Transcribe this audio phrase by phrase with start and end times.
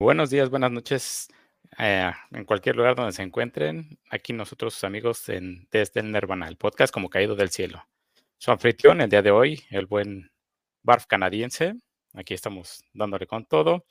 [0.00, 1.28] Buenos días, buenas noches,
[1.76, 3.98] eh, en cualquier lugar donde se encuentren.
[4.10, 7.86] Aquí nosotros, sus amigos en, desde el Nirvana, el podcast como caído del cielo.
[8.38, 10.32] Su anfitrión el día de hoy, el buen
[10.82, 11.74] Barf canadiense.
[12.14, 13.84] Aquí estamos dándole con todo.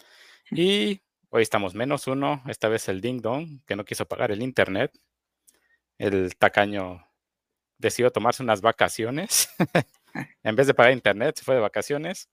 [0.49, 4.41] Y hoy estamos menos uno, esta vez el Ding Dong, que no quiso pagar el
[4.41, 4.91] internet.
[5.99, 7.05] El tacaño
[7.77, 9.47] decidió tomarse unas vacaciones.
[10.41, 12.27] en vez de pagar internet, se fue de vacaciones.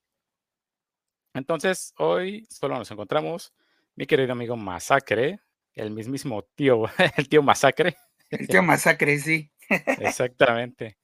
[1.34, 3.52] Entonces, hoy solo nos encontramos
[3.96, 5.40] mi querido amigo Masacre,
[5.72, 6.84] el mismísimo tío,
[7.16, 7.96] el tío Masacre.
[8.30, 9.50] El tío Masacre, sí.
[10.00, 10.98] Exactamente.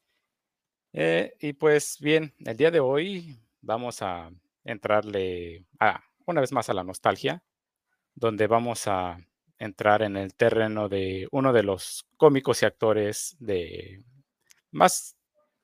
[0.93, 4.31] Eh, y pues bien, el día de hoy vamos a
[4.65, 7.43] entrarle a, una vez más a la nostalgia,
[8.15, 9.19] donde vamos a
[9.59, 14.05] entrar en el terreno de uno de los cómicos y actores de
[14.71, 15.17] más,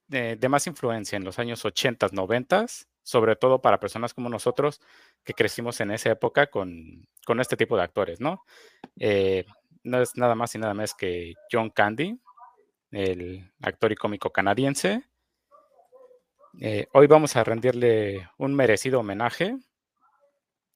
[0.07, 2.67] de, de más influencia en los años 80, 90
[3.09, 4.83] sobre todo para personas como nosotros
[5.25, 8.45] que crecimos en esa época con, con este tipo de actores, ¿no?
[9.01, 9.47] Eh,
[9.83, 12.21] no es nada más y nada más que John Candy,
[12.91, 15.09] el actor y cómico canadiense.
[16.61, 19.57] Eh, hoy vamos a rendirle un merecido homenaje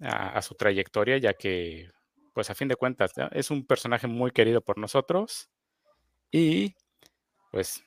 [0.01, 1.91] a, a, su trayectoria, ya que,
[2.33, 5.51] pues a fin de cuentas, es un personaje muy querido por nosotros
[6.31, 6.77] y,
[7.51, 7.85] pues,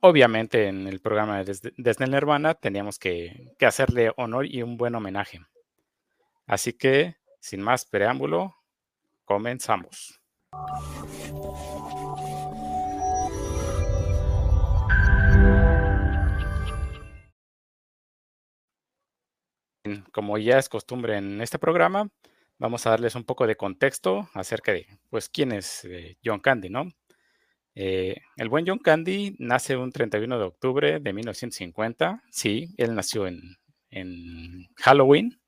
[0.00, 4.94] obviamente en el programa desde, desde Nirvana teníamos que, que, hacerle honor y un buen
[4.94, 5.40] homenaje.
[6.46, 8.54] Así que, sin más preámbulo,
[9.24, 10.20] comenzamos.
[20.12, 22.10] Como ya es costumbre en este programa,
[22.58, 26.68] vamos a darles un poco de contexto acerca de, pues, quién es eh, John Candy,
[26.68, 26.88] ¿no?
[27.80, 32.24] Eh, el buen John Candy nace un 31 de octubre de 1950.
[32.28, 33.40] Sí, él nació en,
[33.88, 35.40] en Halloween,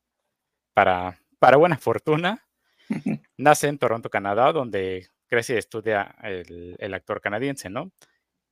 [0.72, 2.47] para, para, buena fortuna.
[3.37, 7.91] Nace en Toronto, Canadá, donde crece y estudia el, el, actor canadiense, ¿no?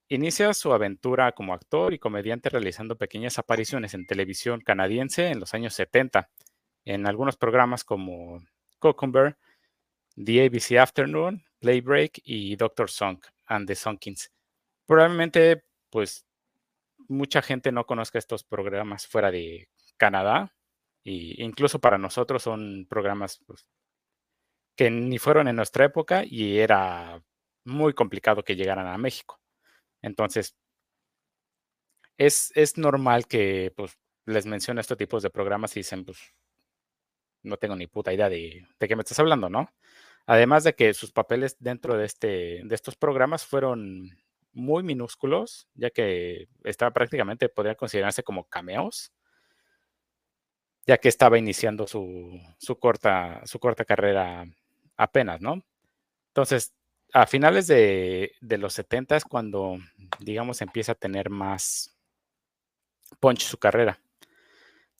[0.08, 5.54] Inicia su aventura como actor y comediante realizando pequeñas apariciones en televisión canadiense en los
[5.54, 6.28] años 70,
[6.84, 8.42] en algunos programas como
[8.80, 9.36] Cucumber,
[10.16, 14.30] The ABC Afternoon, Playbreak y Doctor Song and the Sonkins.
[14.86, 16.26] Probablemente, pues,
[17.08, 20.54] mucha gente no conozca estos programas fuera de Canadá,
[21.04, 23.66] e incluso para nosotros son programas pues,
[24.76, 27.22] que ni fueron en nuestra época y era
[27.64, 29.40] muy complicado que llegaran a México.
[30.02, 30.56] Entonces,
[32.18, 36.18] es, es normal que pues, les mencione estos tipos de programas y dicen, pues,
[37.42, 39.72] no tengo ni puta idea de, de qué me estás hablando, ¿no?
[40.30, 44.10] Además de que sus papeles dentro de, este, de estos programas fueron
[44.52, 49.10] muy minúsculos, ya que estaba prácticamente, podría considerarse como cameos,
[50.86, 54.44] ya que estaba iniciando su, su, corta, su corta carrera
[54.98, 55.64] apenas, ¿no?
[56.26, 56.74] Entonces,
[57.14, 59.78] a finales de, de los 70 es cuando,
[60.18, 61.96] digamos, empieza a tener más
[63.18, 63.98] punch su carrera,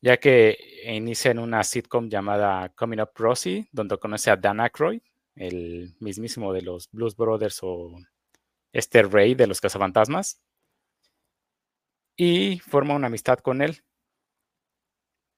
[0.00, 0.56] ya que
[0.86, 5.02] inicia en una sitcom llamada Coming Up Rosie, donde conoce a Dan Aykroyd,
[5.38, 7.96] el mismísimo de los Blues Brothers o
[8.72, 10.40] este rey de los cazafantasmas.
[12.16, 13.82] Y forma una amistad con él,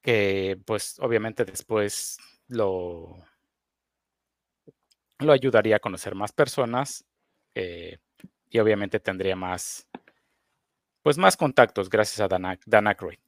[0.02, 2.16] que pues obviamente después
[2.48, 3.22] lo,
[5.18, 7.04] lo ayudaría a conocer más personas
[7.54, 7.98] eh,
[8.48, 9.88] y obviamente tendría más,
[11.02, 13.18] pues más contactos gracias a Dan, Dan Aykroyd.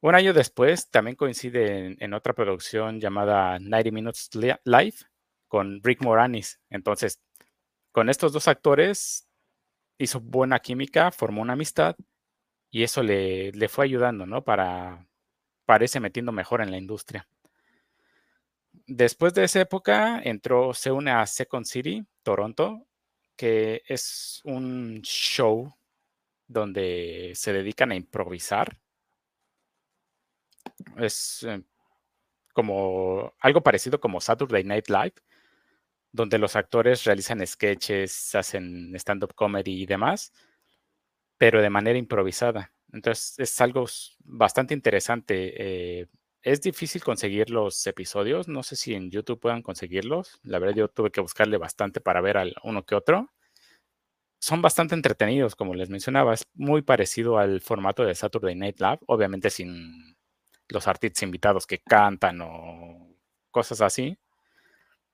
[0.00, 4.30] Un año después también coincide en, en, otra producción llamada 90 Minutes
[4.64, 4.96] Live,
[5.54, 6.58] con Rick Moranis.
[6.68, 7.22] Entonces,
[7.92, 9.28] con estos dos actores
[9.98, 11.94] hizo buena química, formó una amistad
[12.72, 14.42] y eso le, le fue ayudando, ¿no?
[14.42, 15.06] Para,
[15.80, 17.28] irse metiendo mejor en la industria.
[18.88, 22.88] Después de esa época entró, se une a Second City, Toronto,
[23.36, 25.72] que es un show
[26.48, 28.76] donde se dedican a improvisar.
[30.96, 31.62] Es eh,
[32.52, 35.14] como algo parecido como Saturday Night Live,
[36.14, 40.32] donde los actores realizan sketches, hacen stand-up comedy y demás,
[41.36, 42.72] pero de manera improvisada.
[42.92, 43.86] Entonces es algo
[44.20, 45.54] bastante interesante.
[46.02, 46.06] Eh,
[46.42, 48.46] es difícil conseguir los episodios.
[48.46, 50.38] No sé si en YouTube puedan conseguirlos.
[50.44, 53.32] La verdad, yo tuve que buscarle bastante para ver al uno que otro.
[54.38, 56.34] Son bastante entretenidos, como les mencionaba.
[56.34, 60.16] Es muy parecido al formato de Saturday Night Live, obviamente sin
[60.68, 63.16] los artistas invitados que cantan o
[63.50, 64.16] cosas así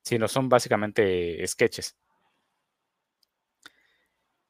[0.02, 1.96] sino son básicamente sketches.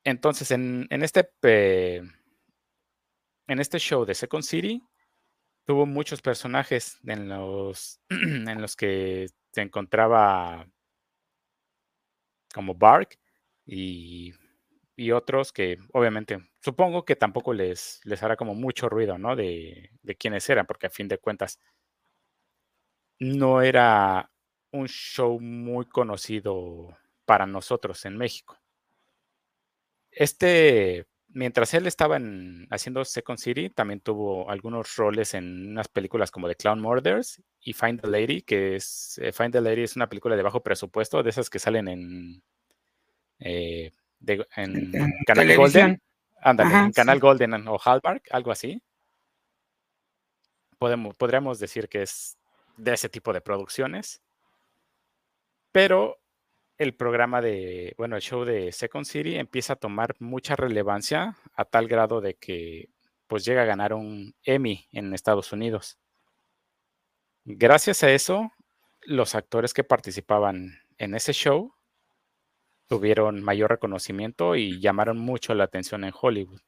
[0.04, 2.02] Entonces, en, en este, eh,
[3.48, 4.82] en este show de Second City,
[5.66, 10.66] tuvo muchos personajes en los, en los que se encontraba
[12.54, 13.18] como Bark
[13.66, 14.32] y,
[14.96, 19.36] y otros que obviamente supongo que tampoco les, les hará como mucho ruido, ¿no?
[19.36, 21.58] De, de quiénes eran, porque a fin de cuentas
[23.20, 24.30] no era
[24.72, 28.58] un show muy conocido para nosotros en México.
[30.10, 36.30] Este, mientras él estaba en, haciendo Second City, también tuvo algunos roles en unas películas
[36.30, 39.96] como The Clown Murders y Find the Lady, que es, eh, Find the Lady es
[39.96, 42.42] una película de bajo presupuesto, de esas que salen en,
[43.38, 43.92] eh,
[44.56, 44.92] en,
[45.26, 46.02] Canal Golden.
[46.42, 48.82] Ándale, en Canal Golden o Hallmark, algo así.
[50.78, 52.38] Podemos, podríamos decir que es
[52.78, 54.22] de ese tipo de producciones.
[55.72, 56.18] Pero
[56.78, 61.64] el programa de, bueno, el show de Second City empieza a tomar mucha relevancia a
[61.66, 62.88] tal grado de que
[63.26, 65.98] pues llega a ganar un Emmy en Estados Unidos.
[67.44, 68.50] Gracias a eso,
[69.02, 71.74] los actores que participaban en ese show
[72.86, 76.60] tuvieron mayor reconocimiento y llamaron mucho la atención en Hollywood.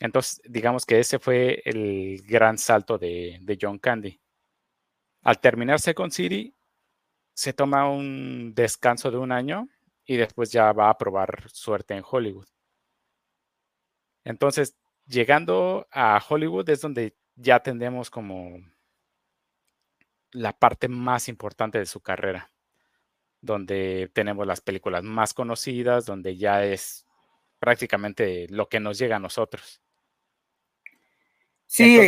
[0.00, 4.20] Entonces, digamos que ese fue el gran salto de, de John Candy.
[5.22, 6.55] Al terminar Second City,
[7.36, 9.68] se toma un descanso de un año
[10.06, 12.48] y después ya va a probar suerte en Hollywood.
[14.24, 14.74] Entonces,
[15.06, 18.58] llegando a Hollywood es donde ya tendemos como
[20.32, 22.50] la parte más importante de su carrera,
[23.42, 27.04] donde tenemos las películas más conocidas, donde ya es
[27.58, 29.82] prácticamente lo que nos llega a nosotros.
[31.66, 32.00] Sí,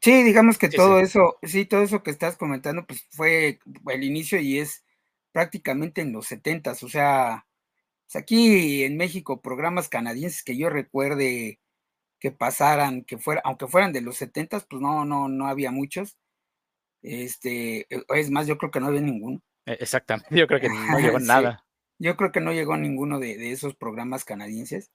[0.00, 4.40] Sí, digamos que todo eso, sí, todo eso que estás comentando, pues fue el inicio
[4.40, 4.84] y es
[5.32, 7.46] prácticamente en los setentas, o sea,
[8.14, 11.60] aquí en México programas canadienses que yo recuerde
[12.20, 16.16] que pasaran, que fuera, aunque fueran de los setentas, pues no, no, no había muchos.
[17.02, 19.42] Este, e, es más, yo creo que no había ninguno.
[19.66, 21.66] E, exactamente, yo creo que no llegó nada.
[21.98, 24.90] Yo creo que no llegó ninguno de, de esos programas canadienses.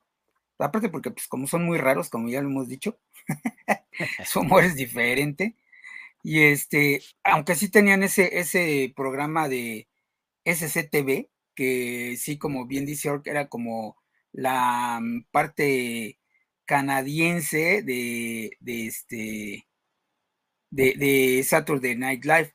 [0.60, 3.00] Aparte porque, pues, como son muy raros, como ya lo hemos dicho,
[4.26, 5.56] su humor es diferente.
[6.24, 9.88] Y este, aunque sí tenían ese, ese programa de
[10.46, 13.98] SCTV, que sí, como bien dice Ork, era como
[14.32, 16.20] la mm, parte
[16.66, 19.66] canadiense de, este
[20.72, 22.54] de, de, Saturday Night Live.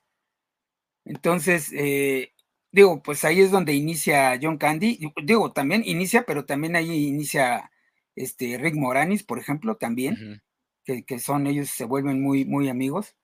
[1.05, 2.33] Entonces, eh,
[2.73, 5.13] digo, pues ahí es donde inicia John Candy.
[5.25, 7.71] Digo, también inicia, pero también ahí inicia
[8.17, 10.43] este, Rick Moranis, por ejemplo, también,
[10.85, 13.17] que, son ellos, se vuelven muy, muy amigos.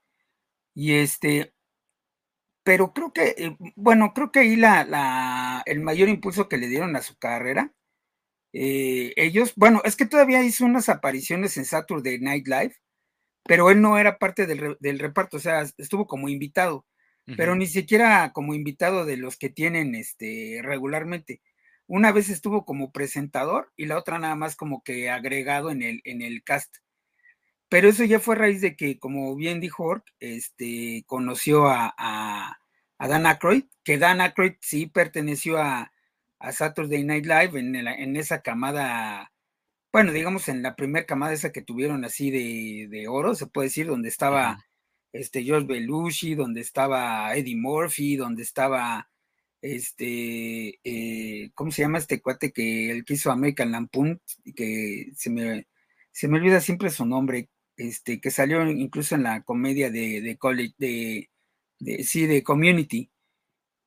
[0.75, 1.53] Y este,
[2.63, 6.69] pero creo que, eh, bueno, creo que ahí la, la, el mayor impulso que le
[6.69, 7.73] dieron a su carrera,
[8.53, 12.75] eh, ellos, bueno, es que todavía hizo unas apariciones en Saturday Night Live,
[13.45, 16.87] pero él no era parte del, del reparto, o sea, estuvo como invitado,
[17.37, 21.41] pero ni siquiera como invitado de los que tienen este regularmente.
[21.91, 26.01] Una vez estuvo como presentador y la otra nada más como que agregado en el,
[26.05, 26.77] en el cast.
[27.69, 31.93] Pero eso ya fue a raíz de que, como bien dijo Ork, este, conoció a,
[31.99, 32.59] a,
[33.09, 35.93] Dan Aykroyd, que Dan Aykroyd sí perteneció a,
[36.39, 39.33] a Saturday Night Live en, en, esa camada,
[39.93, 43.67] bueno, digamos en la primera camada esa que tuvieron así de, de oro, se puede
[43.67, 44.65] decir, donde estaba
[45.13, 49.10] este George Belushi, donde estaba Eddie Murphy, donde estaba
[49.63, 54.21] este, eh, ¿cómo se llama este cuate que el que hizo American Lampoon?
[54.57, 55.67] Que se me,
[56.13, 60.37] se me olvida siempre su nombre, este, que salió incluso en la comedia de, de
[60.39, 61.31] college, de,
[62.05, 63.11] sí, de Community.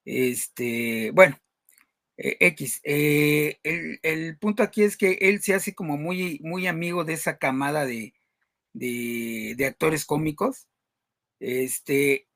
[0.06, 1.38] Este, bueno,
[2.18, 2.82] eh, X.
[2.84, 7.38] Eh, el, punto aquí es que él se hace como muy, muy amigo de esa
[7.38, 8.14] camada de,
[8.74, 10.68] de, de actores cómicos.
[11.40, 12.28] Este,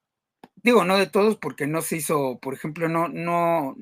[0.67, 3.77] digo, no de todos, porque no se hizo, por ejemplo, no, no,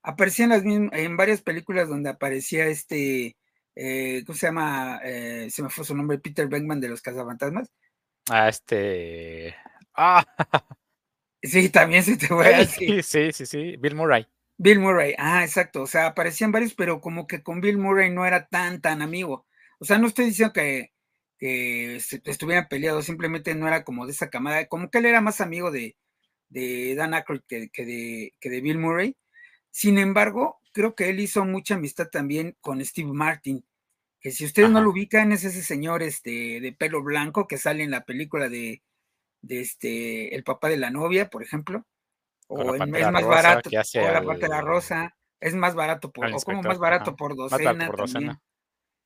[0.00, 3.36] aparecía en las mismas, en varias películas donde aparecía este,
[3.74, 5.00] eh, ¿cómo se llama?
[5.02, 7.68] Eh, se me fue su nombre, Peter Beckman de los Cazafantasmas.
[8.28, 9.56] Ah, este.
[9.94, 10.24] Ah.
[11.42, 13.02] Sí, también se te voy a decir.
[13.02, 14.26] Sí, sí, sí, Bill Murray.
[14.58, 15.80] Bill Murray, ah, exacto.
[15.80, 19.46] O sea, aparecían varios, pero como que con Bill Murray no era tan, tan amigo.
[19.78, 20.92] O sea, no estoy diciendo que,
[21.38, 25.40] que estuvieran peleados, simplemente no era como de esa camada, como que él era más
[25.40, 25.96] amigo de,
[26.50, 29.16] de Dan Aykroyd que, de, que de Bill Murray.
[29.70, 33.64] Sin embargo, creo que él hizo mucha amistad también con Steve Martin,
[34.20, 37.82] que si ustedes no lo ubican, es ese señor este, de pelo blanco que sale
[37.82, 38.82] en la película de,
[39.40, 41.86] de este, El papá de la novia, por ejemplo.
[42.48, 46.36] O es más barato, o la parte de la rosa, es más barato por, o
[46.40, 48.42] como más barato por docena.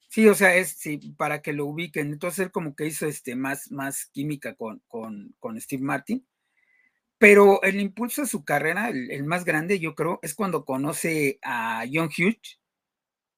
[0.08, 2.12] Sí, o sea, es sí, para que lo ubiquen.
[2.12, 6.26] Entonces él como que hizo este más, más química con, con, con Steve Martin.
[7.24, 11.82] Pero el impulso de su carrera, el, más grande, yo creo, es cuando conoce a
[11.90, 12.60] John Hughes,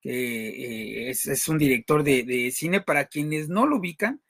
[0.00, 4.20] que eh, es, un director de, cine, para quienes no lo ubican,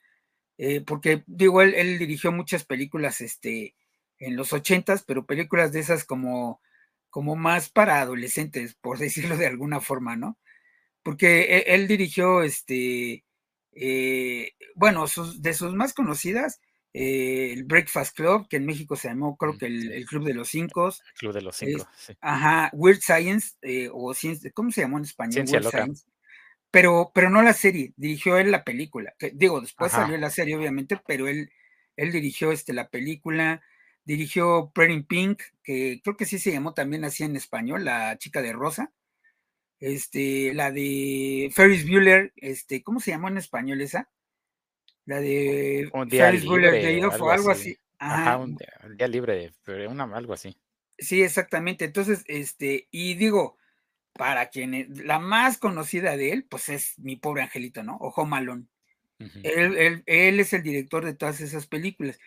[0.59, 3.73] eh, porque digo, él, dirigió muchas películas este,
[4.19, 6.61] en los ochentas, pero películas de esas como,
[7.09, 10.37] como más para adolescentes, por decirlo de alguna forma, ¿no?
[11.01, 13.25] Porque él, él dirigió, este,
[13.71, 16.61] eh, bueno, sus, de sus más conocidas,
[16.99, 20.33] eh, el Breakfast Club, que en México se llamó, creo que el, el Club de
[20.33, 20.87] los Cinco.
[20.87, 22.13] El Club de los Cinco, sí.
[22.21, 25.33] Ajá, Weird Science, eh, o Ciencia, ¿cómo se llamó en español?
[25.33, 25.77] Ciencia Weird loca.
[25.77, 26.05] Science.
[26.71, 29.13] Pero, pero no la serie, dirigió él la película.
[29.33, 30.03] Digo, después Ajá.
[30.03, 31.51] salió la serie, obviamente, pero él,
[31.95, 33.61] él dirigió este, la película,
[34.03, 38.41] dirigió Pretty Pink, que creo que sí se llamó también así en español, La chica
[38.41, 38.91] de rosa.
[39.79, 44.09] Este, la de Ferris Bueller, este, ¿cómo se llamó en español esa?
[45.07, 47.71] La de Un día Ferris libre, Day Off algo o algo así.
[47.71, 47.79] así.
[47.97, 48.37] Ajá, Ajá.
[48.37, 50.55] un día, un día libre, pero una, algo así.
[50.97, 51.85] Sí, exactamente.
[51.85, 53.57] Entonces, este, y digo,
[54.13, 57.95] para quienes, la más conocida de él, pues es Mi Pobre Angelito, ¿no?
[57.97, 58.65] O Home Alone.
[59.19, 59.39] Ujú.
[59.43, 62.19] Él, él, él es el director de todas esas películas.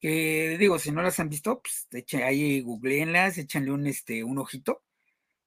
[0.00, 4.38] Que digo, si no las han visto, pues echen, ahí googleenlas, échenle un, este, un
[4.38, 4.82] ojito.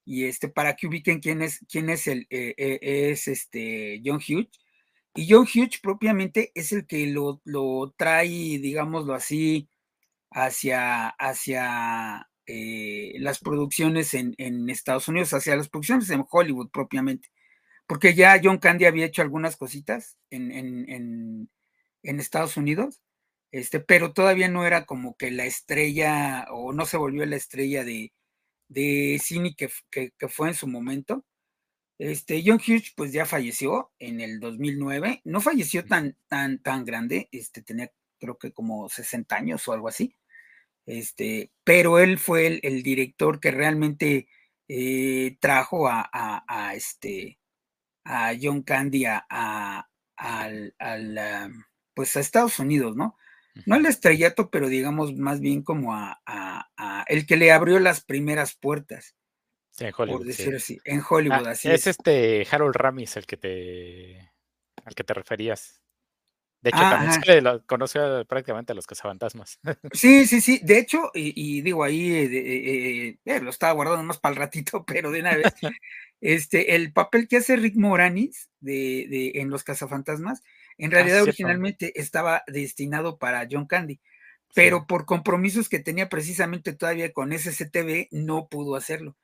[0.05, 2.79] Y este, para que ubiquen quién es, quién es el, eh, eh,
[3.11, 4.49] es este John Hughes.
[5.15, 8.27] Y John Hughes propiamente es el que lo, lo trae,
[8.59, 9.69] digámoslo así,
[10.31, 14.35] hacia, hacia eh, las producciones en,
[14.69, 17.29] Estados Unidos, hacia las producciones en Hollywood propiamente.
[17.87, 21.49] Porque ya John Candy había hecho algunas cositas en, en,
[22.03, 23.01] en, Estados Unidos,
[23.51, 27.83] este, pero todavía no era como que la estrella, o no se volvió la estrella
[27.83, 28.13] de,
[28.67, 31.25] de cine que, que, fue en su momento.
[31.97, 37.29] Este, John Hughes pues ya falleció en el 2009, no falleció tan, tan, tan grande,
[37.31, 40.15] este, tenía creo que como 60 años o algo así,
[40.85, 44.27] este, pero él fue el, el director que realmente
[44.67, 47.39] eh, trajo a, a, a, este,
[48.05, 51.51] a John Candy a, a al, al,
[51.93, 53.17] pues a Estados Unidos, ¿no?
[53.65, 56.21] No al estrellato, pero digamos más bien como a,
[57.07, 59.15] el que le abrió las primeras puertas.
[59.79, 60.19] En Hollywood.
[60.19, 60.55] Por decir sí.
[60.55, 61.81] así, en Hollywood, ah, así es.
[61.81, 64.31] Es este Harold Ramis el que te
[64.85, 65.81] al que te referías.
[66.65, 69.59] De hecho, ah, también se conoció prácticamente a los cazafantasmas.
[69.93, 70.59] Sí, sí, sí.
[70.63, 74.39] De hecho, y, y digo ahí, eh, eh, eh, lo estaba guardando más para el
[74.39, 75.53] ratito, pero de una vez,
[76.21, 80.41] este, el papel que hace Rick Moranis de, de, en Los Cazafantasmas,
[80.79, 83.99] en realidad ah, originalmente estaba destinado para John Candy,
[84.55, 84.85] pero sí.
[84.87, 89.15] por compromisos que tenía precisamente todavía con SCTV, no pudo hacerlo.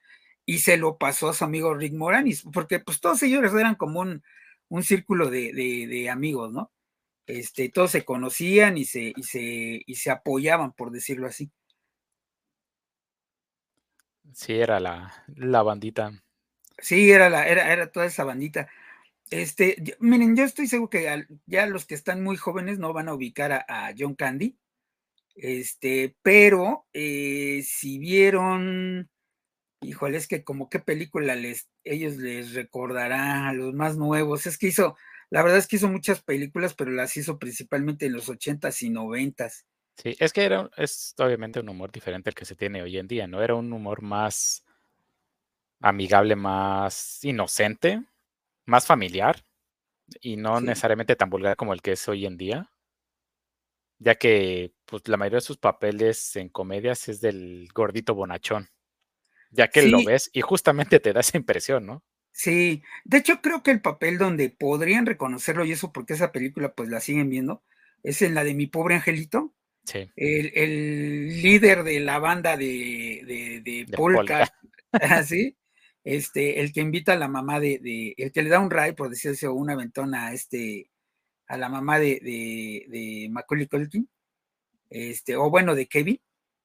[0.46, 4.00] Y se lo pasó a su amigo Rick Moranis, porque pues todos ellos eran como
[4.00, 4.24] un,
[4.70, 6.72] un círculo de, de, de amigos, ¿no?
[7.28, 11.52] Este, todos se conocían y se, y, se, y se apoyaban, por decirlo así.
[14.34, 16.24] Sí, era la, la bandita.
[16.80, 18.70] Sí, era, la, era, era toda esa bandita.
[19.30, 22.92] Este, yo, miren, yo estoy seguro que al, ya los que están muy jóvenes no
[22.92, 24.58] van a ubicar a, a John Candy,
[25.36, 29.11] este, pero eh, si vieron,
[29.82, 34.58] híjole, es que como qué película les, ellos les recordarán a los más nuevos, es
[34.58, 34.98] que hizo,
[35.30, 38.90] la verdad es que hizo muchas películas, pero las hizo principalmente en los ochentas y
[38.90, 39.66] noventas.
[39.98, 43.08] Sí, es que era, es obviamente un humor diferente al que se tiene hoy en
[43.08, 43.42] día, ¿no?
[43.42, 44.66] Era un humor más
[45.82, 48.04] amigable, más inocente,
[48.66, 49.46] más familiar
[50.22, 50.62] y no Sí.
[50.62, 52.72] necesariamente tan vulgar como el que es hoy en día,
[54.00, 58.70] ya que pues la mayoría de sus papeles en comedias es del gordito bonachón,
[59.52, 59.90] ya que Sí.
[59.90, 62.04] lo ves y justamente te da esa impresión, ¿no?
[62.34, 66.74] Sí, de hecho creo que el papel donde podrían reconocerlo y eso porque esa película
[66.74, 67.64] pues la siguen viendo,
[68.04, 69.54] es en la de Mi Pobre Angelito,
[69.84, 70.10] Sí.
[70.16, 74.48] el, el líder de la banda de, de, de, De polka,
[74.94, 75.58] así,
[76.04, 78.94] este, el que invita a la mamá de, de, el que le da un ray,
[78.94, 80.90] por decirlo una ventona a este,
[81.48, 84.08] a la mamá de, de, de Macaulay Culkin,
[84.90, 86.22] este, o bueno, de Kevin,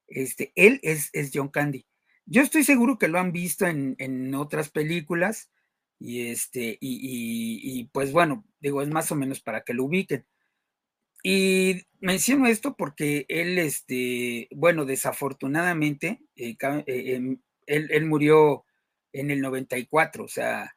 [0.06, 1.86] este, él es, es John Candy.
[2.26, 5.50] Yo estoy seguro que lo han visto en, en otras películas,
[5.98, 9.84] y este, y, y, y, pues bueno, digo, es más o menos para que lo
[9.84, 10.26] ubiquen.
[11.22, 18.64] Y menciono esto porque él, este, bueno, desafortunadamente, eh, eh, él, él, murió
[19.12, 20.76] en el 94, o sea,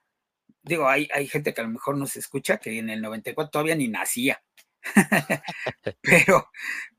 [0.64, 3.52] digo, hay, hay gente que a lo mejor no se escucha, que en el 94
[3.52, 4.42] todavía ni nacía.
[6.02, 6.50] pero,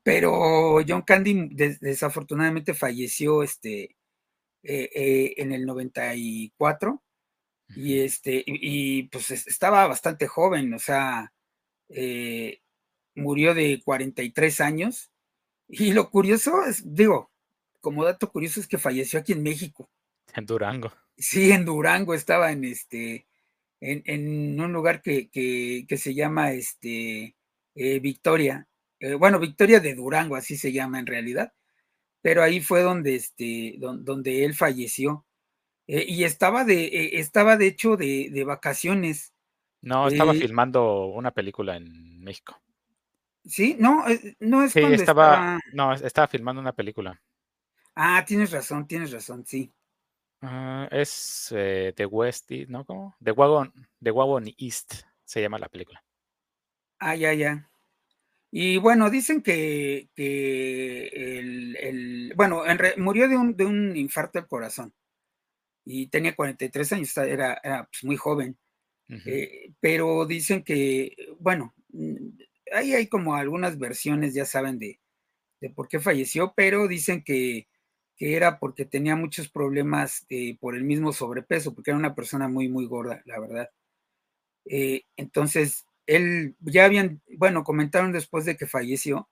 [0.03, 3.97] pero John Candy des, desafortunadamente falleció este,
[4.63, 7.01] eh, eh, en el 94
[7.75, 11.33] Y este, y, pues estaba bastante joven, o sea,
[11.89, 12.61] eh,
[13.15, 15.11] murió de 43 años.
[15.67, 17.31] Y lo curioso es, digo,
[17.79, 19.89] como dato curioso es que falleció aquí en México.
[20.35, 20.91] En Durango.
[21.17, 23.25] Sí, en Durango estaba en este,
[23.79, 27.35] en, un lugar que, se llama este,
[27.73, 28.67] Victoria.
[29.17, 31.53] Bueno, Victoria de Durango, así se llama en realidad.
[32.21, 35.25] Pero ahí fue donde, este, donde, él falleció.
[35.87, 39.33] Eh, y estaba de, estaba de hecho de, vacaciones.
[39.81, 42.61] No, estaba filmando una película en México.
[43.45, 44.05] Sí, no,
[44.39, 47.19] no es sí, estaba, no, estaba filmando una película.
[47.95, 49.73] Ah, tienes razón, tienes razón, sí.
[50.41, 52.85] Ah, es eh, The West, ¿no?
[52.85, 53.15] ¿Cómo?
[53.23, 56.03] The Wagon, The Wagon East se llama la película.
[56.99, 57.67] Ah, ya, ya.
[58.51, 62.63] Y bueno, dicen que, el, bueno,
[62.97, 64.93] murió de un, de un, infarto al corazón
[65.85, 68.57] y tenía 43 años, era, era pues, muy joven.
[69.25, 72.29] Eh, pero dicen que, bueno, mm,
[72.73, 75.01] ahí hay como algunas versiones, ya saben, de,
[75.59, 77.67] de por qué falleció, pero dicen que
[78.21, 82.47] que era porque tenía muchos problemas eh, por el mismo sobrepeso, porque era una persona
[82.47, 83.71] muy, muy gorda, la verdad.
[84.65, 89.29] Eh, entonces, él ya habían, bueno, comentaron después de que falleció,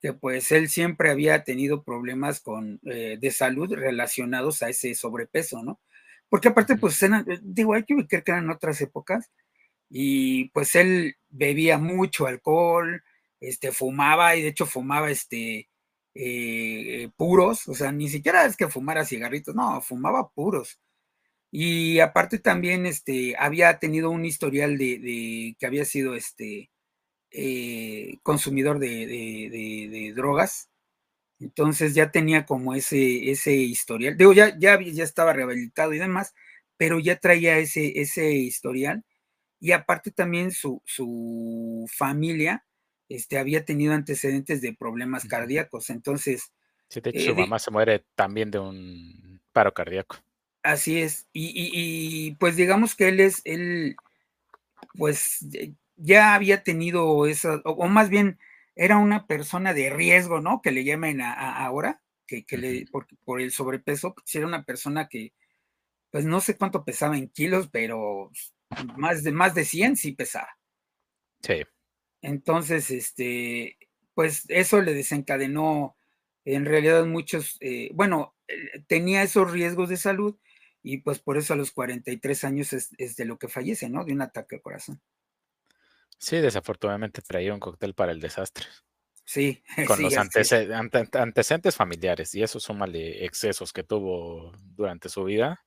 [0.00, 5.62] que pues él siempre había tenido problemas con, eh, de salud relacionados a ese sobrepeso,
[5.62, 5.80] ¿no?
[6.28, 7.00] Porque aparte, pues,
[7.42, 9.30] digo, hay que ver que eran otras épocas,
[9.90, 13.02] y pues él bebía mucho alcohol,
[13.40, 15.68] este, fumaba, y de hecho fumaba, este,
[16.14, 20.78] eh, puros, o sea, ni siquiera es que fumara cigarritos, no, fumaba puros.
[21.58, 26.70] Y aparte también este, había tenido un historial de, que había sido este,
[27.30, 30.68] eh, consumidor de, drogas.
[31.40, 34.18] Entonces ya tenía como ese, ese historial.
[34.18, 36.34] Digo, ya, ya, ya estaba rehabilitado y demás,
[36.76, 39.06] pero ya traía ese, ese historial.
[39.58, 42.66] Y aparte también su, su familia
[43.08, 45.88] este, había tenido antecedentes de problemas cardíacos.
[45.88, 46.52] Entonces.
[46.90, 50.16] Sí, de hecho, su mamá se muere también de un paro cardíaco.
[50.66, 51.28] Así es.
[51.32, 53.94] Y, pues digamos que él es, él,
[54.98, 55.46] pues
[55.94, 58.40] ya había tenido eso, o, más bien
[58.74, 60.60] era una persona de riesgo, ¿no?
[60.62, 65.06] Que le llaman ahora, que, le, por, por, el sobrepeso, si pues, era una persona
[65.08, 65.32] que,
[66.10, 68.32] pues no sé cuánto pesaba en kilos, pero
[68.96, 70.58] más de, más de 100 sí pesaba.
[71.42, 71.62] Sí.
[72.22, 73.78] Entonces, este,
[74.14, 75.96] pues eso le desencadenó
[76.44, 80.36] en realidad muchos, eh, bueno, eh, tenía esos riesgos de salud
[80.88, 84.04] y pues por eso a los 43 años es, de lo que fallece, ¿no?
[84.04, 85.00] De un ataque al corazón.
[86.16, 88.66] Sí, desafortunadamente traía un cóctel para el desastre.
[89.24, 89.64] Sí.
[89.88, 95.64] Con los antecedentes familiares y eso súmale excesos que tuvo durante su vida.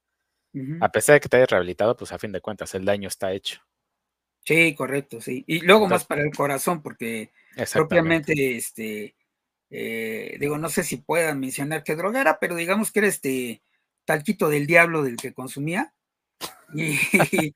[0.79, 3.33] A pesar de que te haya rehabilitado, pues a fin de cuentas el daño está
[3.33, 3.61] hecho.
[4.45, 5.43] Sí, correcto, sí.
[5.47, 7.33] Y luego más para el corazón, porque
[7.73, 9.15] propiamente, este,
[9.69, 13.61] eh, digo, no sé si puedan mencionar qué droga era, pero digamos que era este
[14.09, 15.93] talquito del diablo del que consumía.
[16.73, 16.97] Y,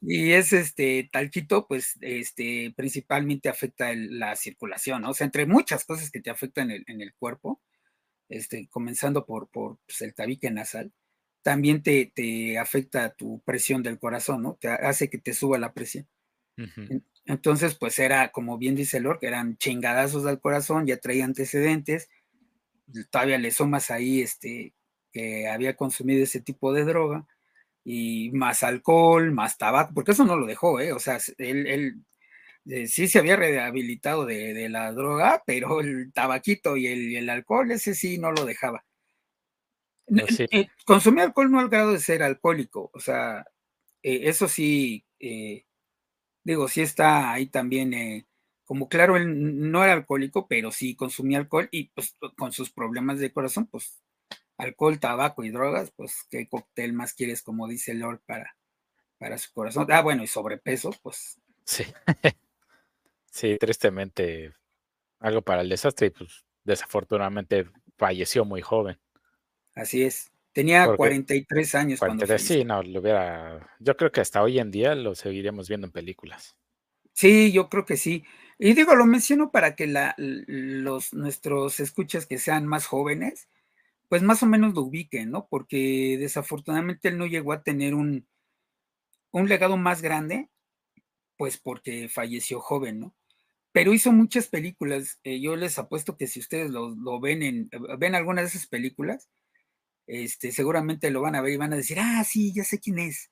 [0.00, 5.10] y es este talquito, pues, este, principalmente afecta la circulación, ¿no?
[5.10, 7.60] O sea, entre muchas cosas que te afectan en el, en el cuerpo,
[8.28, 10.92] este, comenzando por, por pues, el tabique nasal,
[11.42, 14.58] también te, te afecta tu presión del corazón, ¿no?
[14.60, 16.06] Te hace que te suba la presión.
[17.24, 22.08] Entonces, pues era, como bien dice Lord, que eran chingadazos al corazón, ya traía antecedentes,
[23.10, 24.75] todavía le sumas ahí este,
[25.16, 27.26] que había consumido ese tipo de droga,
[27.82, 30.92] y más alcohol, más tabaco, porque eso no lo dejó, ¿eh?
[30.92, 31.94] O sea, él, él
[32.66, 37.94] eh, sí se había rehabilitado de, la droga, pero el tabaquito y el, alcohol, ese
[37.94, 38.84] sí no lo dejaba.
[40.06, 43.46] Pues eh, alcohol no al grado de ser alcohólico, o sea,
[44.02, 45.02] eh, eso sí,
[46.44, 48.26] digo, sí está ahí también,
[48.64, 53.18] como claro, él no era alcohólico, pero sí consumía alcohol y pues con sus problemas
[53.18, 54.02] de corazón, pues
[54.58, 58.56] alcohol, tabaco y drogas, pues qué cóctel más quieres, como dice Lord, para,
[59.18, 59.86] para su corazón.
[59.90, 61.38] Ah, bueno, y sobrepeso, pues.
[61.64, 61.84] Sí.
[63.30, 64.54] sí, tristemente
[65.20, 67.66] algo para el desastre y pues desafortunadamente
[67.96, 68.98] falleció muy joven.
[69.74, 70.30] Así es.
[70.52, 73.76] Tenía 43 años cuando Sí, no, lo hubiera.
[73.78, 76.56] Yo creo que hasta hoy en día lo seguiríamos viendo en películas.
[77.12, 78.24] Sí, yo creo que sí.
[78.58, 83.48] Y digo, lo menciono para que la, los, nuestros escuchas que sean más jóvenes,
[84.08, 85.48] pues más o menos lo ubiquen, ¿no?
[85.48, 88.26] Porque desafortunadamente él no llegó a tener un,
[89.32, 90.50] un legado más grande,
[91.36, 93.14] pues porque falleció joven, ¿no?
[93.72, 95.20] Pero hizo muchas películas.
[95.24, 98.66] Eh, yo les apuesto que si ustedes lo, lo ven en, ven alguna de esas
[98.66, 99.28] películas,
[100.06, 102.98] este, seguramente lo van a ver y van a decir, ah, sí, ya sé quién
[102.98, 103.30] es.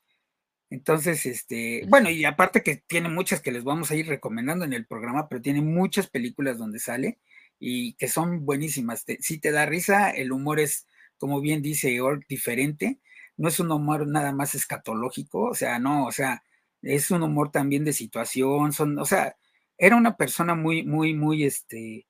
[0.71, 4.73] Entonces, este, bueno, y aparte que tiene muchas que les vamos a ir recomendando en
[4.73, 7.21] el programa, pero tiene muchas películas donde sale
[7.59, 9.05] y que son buenísimas.
[9.21, 10.87] si te da risa, el humor es,
[11.19, 13.01] como bien dice Ork, diferente.
[13.37, 16.45] No es un humor nada más escatológico, o sea, no, o sea,
[16.83, 19.37] es un humor también de situación, son, o sea,
[19.79, 22.07] era una persona muy, muy, muy, este,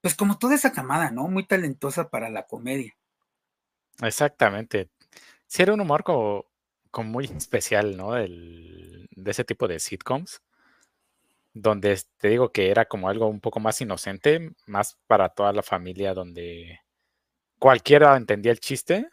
[0.00, 1.28] pues como toda esa camada, ¿no?
[1.28, 2.96] Muy talentosa para la comedia.
[4.02, 4.88] Exactamente.
[5.46, 6.46] Sí, era un humor como,
[7.04, 8.14] muy especial, ¿no?
[8.14, 10.42] de ese tipo de sitcoms,
[11.52, 15.62] donde te digo que era como algo un poco más inocente, más para toda la
[15.62, 16.80] familia, donde
[17.58, 19.08] cualquiera entendía el chiste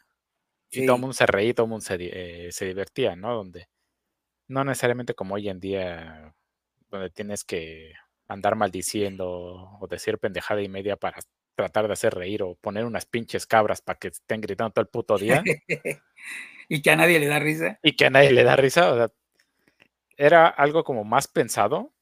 [0.70, 3.34] y todo el mundo se reía, todo el mundo se, eh, se divertía, ¿no?
[3.36, 3.68] Donde
[4.48, 6.34] no necesariamente como hoy en día,
[6.90, 7.94] donde tienes que
[8.28, 11.20] andar maldiciendo o decir pendejada y media para
[11.56, 14.90] tratar de hacer reír o poner unas pinches cabras para que estén gritando todo el
[14.90, 15.44] puto día.
[16.70, 17.80] y que a nadie le da risa.
[17.82, 18.92] Y que a nadie le da risa.
[18.92, 19.10] O sea,
[20.18, 21.94] era algo como más pensado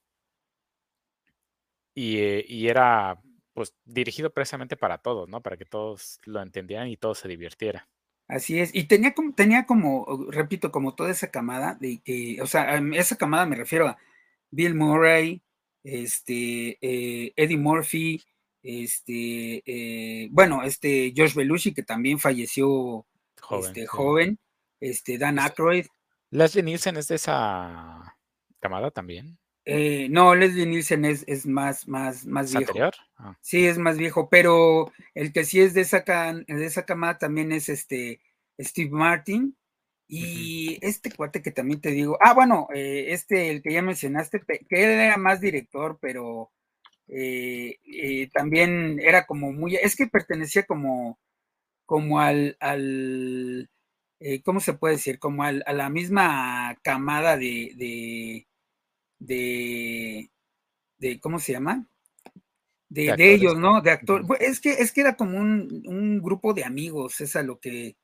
[1.96, 3.20] y, eh, y, era
[3.54, 5.42] pues dirigido precisamente para todos, ¿no?
[5.42, 7.84] Para que todos lo entendieran y todos se divirtieran.
[8.28, 12.48] Así es, y tenía como, tenía como, repito, como toda esa camada de que, o
[12.48, 13.98] sea, esa camada me refiero a
[14.52, 15.42] Bill Murray,
[15.84, 18.24] este, eh, Eddie Murphy,
[18.64, 23.06] este, eh, bueno, este, Josh Belushi, que también falleció
[23.40, 24.40] joven, este, joven
[24.80, 25.86] este, Dan Aykroyd.
[26.32, 28.18] ¿Leslie Nielsen es de esa
[28.60, 29.38] camada también?
[29.66, 32.72] Eh, no, Leslie Nielsen es, es más, más, más viejo.
[32.72, 32.94] anterior?
[33.18, 33.38] Ah.
[33.42, 37.52] Sí, es más viejo, pero el que sí es de esa, de esa camada también
[37.52, 38.22] es este
[38.60, 39.56] Steve Martin,
[40.08, 44.42] y este cuate que también te digo, ah, bueno, eh, este, el que ya mencionaste,
[44.46, 46.52] que él era más director, pero
[47.08, 51.20] eh, eh, también era como muy, es que pertenecía como,
[51.86, 53.70] como al, al
[54.44, 55.20] ¿cómo se puede decir?
[55.20, 58.48] Como al, a la misma camada de, de,
[59.20, 60.30] de,
[60.98, 61.88] de ¿cómo se llama?
[62.90, 63.82] De, de, ellos, ¿no?
[63.82, 64.26] De actor.
[64.40, 67.98] Es que, es que era como un, un grupo de amigos, es a lo que,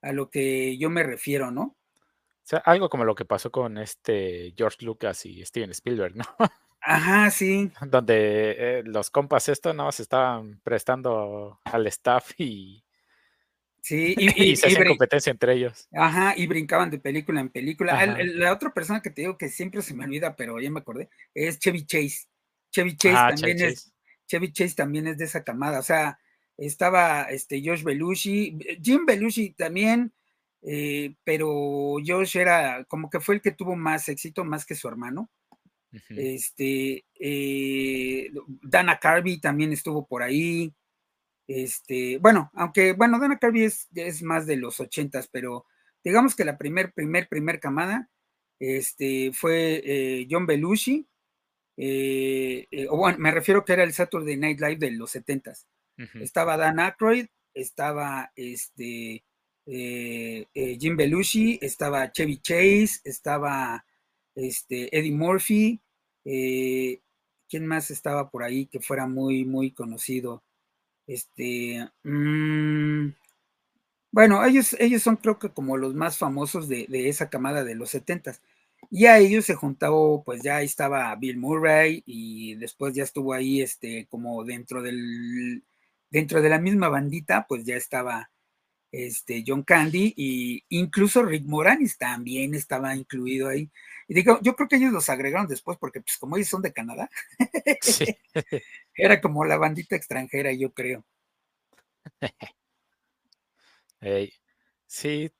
[0.00, 1.62] a lo que yo me refiero, ¿no?
[2.42, 6.24] O sea, algo como lo que pasó con este George Lucas y Steven Spielberg, ¿no?
[6.80, 7.70] Ajá, sí.
[7.86, 12.82] Donde eh, los compas esto nada más estaban prestando al staff y,
[13.82, 15.88] Sí, y, se hacían competencia entre ellos.
[15.92, 18.06] Ajá, y brincaban de película en película.
[18.06, 21.10] la otra persona que te digo que siempre se me olvida, pero ya me acordé,
[21.34, 22.28] es Chevy Chase.
[22.70, 23.92] Chevy Chase ah, también es,
[24.26, 25.80] Chevy Chase también es de esa camada.
[25.80, 26.18] O sea,
[26.56, 30.12] estaba este Josh Belushi, Jim Belushi también,
[30.62, 34.86] eh, pero Josh era como que fue el que tuvo más éxito, más que su
[34.88, 35.28] hermano.
[36.08, 38.30] Este, eh,
[38.62, 40.72] Dana Carvey también estuvo por ahí.
[41.54, 45.66] Este, bueno, aunque, bueno, Dana Carvey es, es más de los ochentas, pero
[46.02, 48.08] digamos que la primer, primer, primer camada
[48.58, 51.06] este, fue eh, John Belushi,
[52.88, 55.66] o bueno, me refiero que era el Saturday Night Live de los setentas.
[56.14, 59.24] Estaba Dan Aykroyd, estaba este,
[59.66, 63.84] eh, eh, Jim Belushi, estaba Chevy Chase, estaba
[64.34, 65.80] este, Eddie Murphy.
[66.24, 67.00] Eh,
[67.48, 70.42] ¿Quién más estaba por ahí que fuera muy, muy conocido?
[71.06, 71.88] Este.
[72.04, 73.10] Mm,
[74.12, 77.74] bueno, ellos, ellos son creo que como los más famosos de, de esa camada de
[77.74, 78.42] los setentas.
[78.90, 83.62] Y a ellos se juntó, pues ya estaba Bill Murray y después ya estuvo ahí,
[83.62, 85.64] este, como dentro del
[86.10, 88.30] dentro de la misma bandita, pues ya estaba
[88.92, 93.70] este, John Candy y incluso Rick Moranis también estaba incluido ahí.
[94.06, 96.72] Y digo, yo creo que ellos los agregaron después porque pues como ellos son de
[96.72, 97.10] Canadá,
[98.94, 101.04] era como la bandita extranjera, yo creo.
[104.86, 105.32] sí,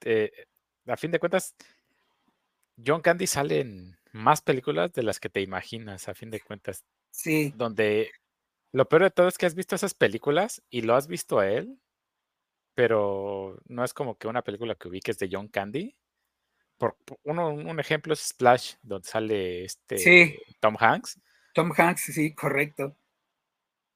[0.87, 1.55] a fin de cuentas,
[2.85, 6.85] John Candy sale en más películas de las que te imaginas, a fin de cuentas.
[7.11, 7.53] Sí.
[7.57, 8.11] Donde
[8.73, 11.51] lo peor de todo es que has visto esas películas y lo has visto a
[11.51, 11.79] él,
[12.75, 15.97] pero no es como que una película que ubiques de John Candy.
[16.79, 21.21] Por, uno, un ejemplo es Splash, donde sale este Tom Hanks.
[21.55, 22.97] Tom Hanks, sí, correcto.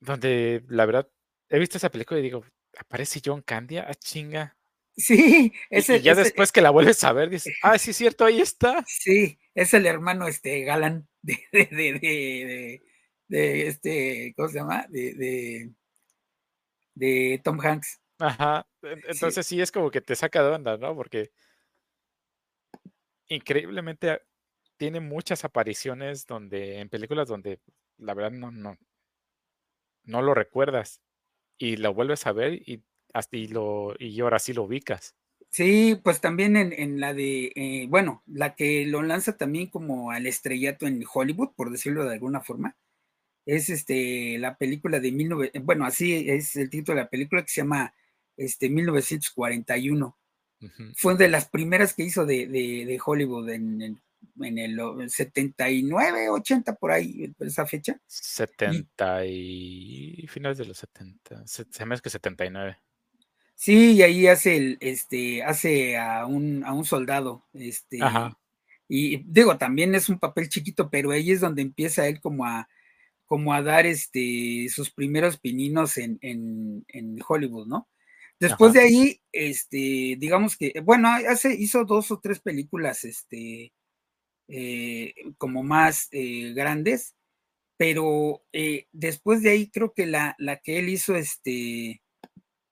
[0.01, 1.09] Donde la verdad
[1.49, 2.45] he visto esa película y digo,
[2.79, 4.57] aparece John Candy, ah, chinga.
[4.97, 8.25] Sí, ese, y ya después que la vuelves a ver, dices, ah, sí, es cierto,
[8.25, 8.85] ahí está.
[8.87, 12.83] Sí, es el hermano este galán de, de,
[13.29, 14.87] de este, ¿cómo se llama?
[14.89, 15.73] De,
[16.95, 18.01] de, Tom Hanks.
[18.19, 19.61] Ajá, entonces sí.
[19.61, 20.95] es como que te saca de onda, ¿no?
[20.95, 21.31] Porque
[23.29, 24.23] increíblemente
[24.77, 27.61] tiene muchas apariciones donde, en películas donde
[27.99, 28.79] la verdad no, no,
[30.05, 31.01] no lo recuerdas
[31.59, 35.15] y lo vuelves a ver y hasta y lo, y ahora sí lo ubicas.
[35.51, 40.27] Sí, pues también en, la de, eh, bueno, la que lo lanza también como al
[40.27, 42.77] estrellato en Hollywood, por decirlo de alguna forma,
[43.47, 47.49] es este, la película de 19, bueno, así es el título de la película que
[47.49, 47.95] se llama
[48.37, 50.17] este, 1941.
[50.97, 54.01] Fue de las primeras que hizo de, Hollywood en,
[54.41, 58.01] el 79, 80, por ahí, esa fecha.
[58.07, 62.79] 70 y, finales de los 70, se me hace que 79.
[63.57, 67.99] Sí, y ahí hace el, este, hace a un, a un soldado, este,
[68.87, 72.69] y digo, también es un papel chiquito, pero ahí es donde empieza él como a,
[73.25, 77.89] como a dar este, sus primeros pininos en, en, en Hollywood, ¿no?
[78.39, 83.73] Después de ahí, este, digamos que, bueno, hace, hizo dos o tres películas, este,
[84.49, 87.17] eh, como más eh, grandes,
[87.77, 92.03] pero eh, después de ahí creo que la, la que él hizo, este,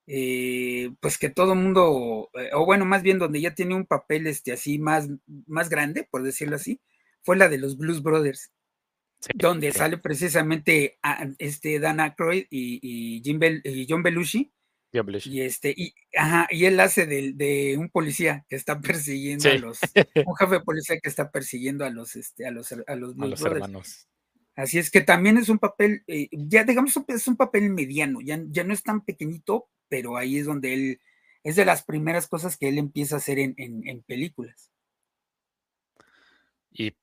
[0.06, 4.52] pues que todo el mundo, o bueno, más bien donde ya tiene un papel este,
[4.52, 5.08] así más,
[5.46, 6.80] más grande, por decirlo así,
[7.22, 8.52] fue la de los Blues Brothers,
[9.34, 14.52] donde sale precisamente a, este Dan Aykroyd y, Jim y John Belushi.
[15.26, 19.80] Y este, y, ajá, y él hace de, un policía que está persiguiendo a los,
[20.26, 23.42] un jefe de policía que está persiguiendo a los, este, a los, a los Brothers.
[23.42, 24.08] Hermanos.
[24.56, 28.40] Así es que también es un papel, eh, ya digamos, es un papel mediano, ya,
[28.48, 31.00] ya no es tan pequeñito, pero ahí es donde él,
[31.42, 34.70] es de las primeras cosas que él empieza a hacer en, películas.
[36.70, 36.94] Y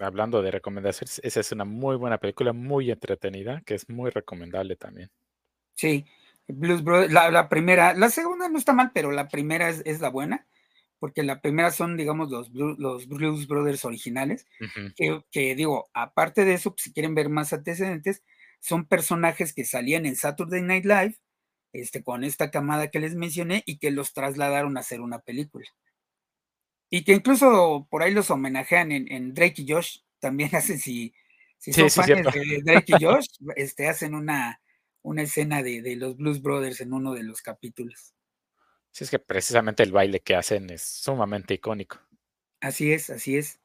[0.00, 4.74] hablando de recomendaciones, esa es una muy buena película, muy entretenida, que es muy recomendable
[4.74, 5.10] también.
[5.74, 6.04] Sí,
[6.52, 10.46] Blues Brothers, la, primera, la segunda no está mal, pero la primera es, la buena,
[10.98, 14.46] porque la primera son, digamos, los, los Blues Brothers originales,
[14.96, 18.22] que, que, digo, aparte de eso, pues, si quieren ver más antecedentes,
[18.60, 21.16] son personajes que salían en Saturday Night Live
[21.72, 25.66] este, con esta camada que les mencioné y que los trasladaron a hacer una película.
[26.90, 31.14] Y que incluso por ahí los homenajean en, Drake y Josh, también hacen, si,
[31.58, 34.60] si son fans de Drake y Josh, este, hacen una,
[35.02, 38.14] una escena de, los Blues Brothers en uno de los capítulos.
[38.92, 42.00] Sí, es que precisamente el baile que hacen es sumamente icónico.
[42.60, 43.60] Así es, así es.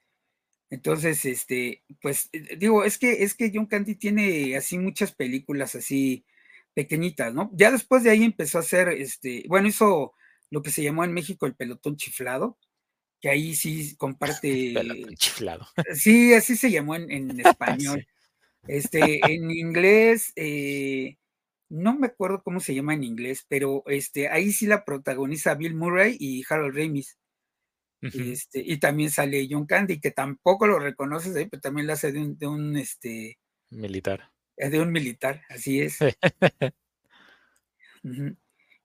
[0.70, 5.76] Entonces, este, pues eh, digo, es que es que John Candy tiene así muchas películas
[5.76, 6.26] así
[6.74, 7.50] pequeñitas, ¿no?
[7.54, 10.14] Ya después de ahí empezó a hacer, este, bueno, hizo
[10.50, 12.58] lo que se llamó en México el pelotón chiflado,
[13.22, 14.74] que ahí sí comparte.
[14.74, 15.68] pelotón chiflado.
[15.96, 18.06] Sí, así se llamó en, español.
[18.68, 21.18] Este, en inglés, eh,
[21.70, 25.76] no me acuerdo cómo se llama en inglés, pero este, ahí sí la protagoniza Bill
[25.76, 27.18] Murray y Harold Ramis.
[28.02, 32.12] este, y también sale John Candy, que tampoco lo reconoces ahí, pero también la hace
[32.12, 36.00] de un, de un este, militar es de un militar, así es.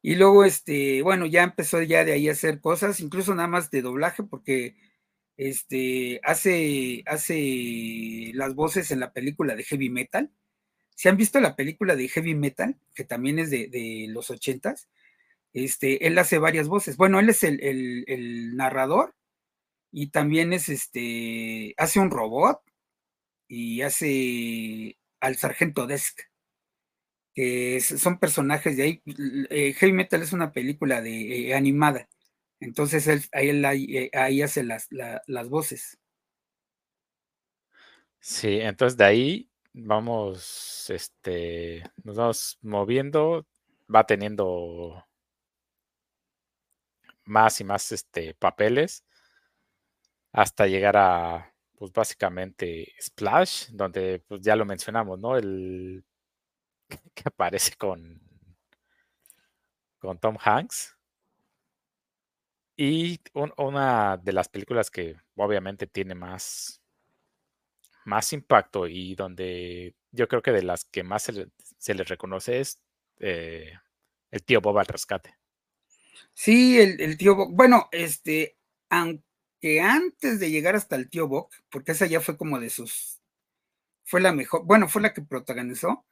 [0.03, 3.71] Y luego, este, bueno, ya empezó ya de ahí a hacer cosas, incluso nada más
[3.71, 4.75] de doblaje, porque
[5.37, 10.33] este, hace, hace las voces en la película de Heavy Metal.
[11.01, 14.91] Si han visto la película de Heavy Metal, que también es de, los ochentas,
[15.55, 16.99] este, él hace varias voces.
[16.99, 19.17] Bueno, él es el, el, narrador
[19.91, 22.61] y también es este, hace un robot
[23.49, 26.21] y hace al sargento Desk,
[27.35, 29.03] que son personajes de ahí.
[29.49, 32.11] Eh, Heavy Metal es una película de eh, animada,
[32.61, 35.99] entonces él, ahí, eh, ahí, hace las, las voces.
[38.19, 43.47] Sí, entonces de ahí vamos, este, nos vamos moviendo,
[43.95, 45.05] va teniendo
[47.25, 49.05] más y más este, papeles
[50.33, 55.37] hasta llegar a pues básicamente Splash, donde pues ya lo mencionamos, ¿no?
[55.37, 56.05] El
[57.15, 58.21] que aparece con,
[59.99, 60.97] con Tom Hanks.
[62.77, 63.21] Y
[63.59, 66.80] una de las películas que obviamente tiene más,
[68.05, 72.81] más impacto y donde yo creo que de las que más se le, reconoce es
[73.19, 73.73] eh,
[74.31, 75.37] el tío Bob al rescate.
[76.33, 77.51] Sí, el, el tío Bob.
[77.53, 78.57] Bueno, este,
[78.89, 79.25] aunque
[79.61, 83.21] que antes de llegar hasta el tío Bob, porque esa ya fue como de sus,
[84.05, 86.07] fue la mejor, bueno, fue la que protagonizó.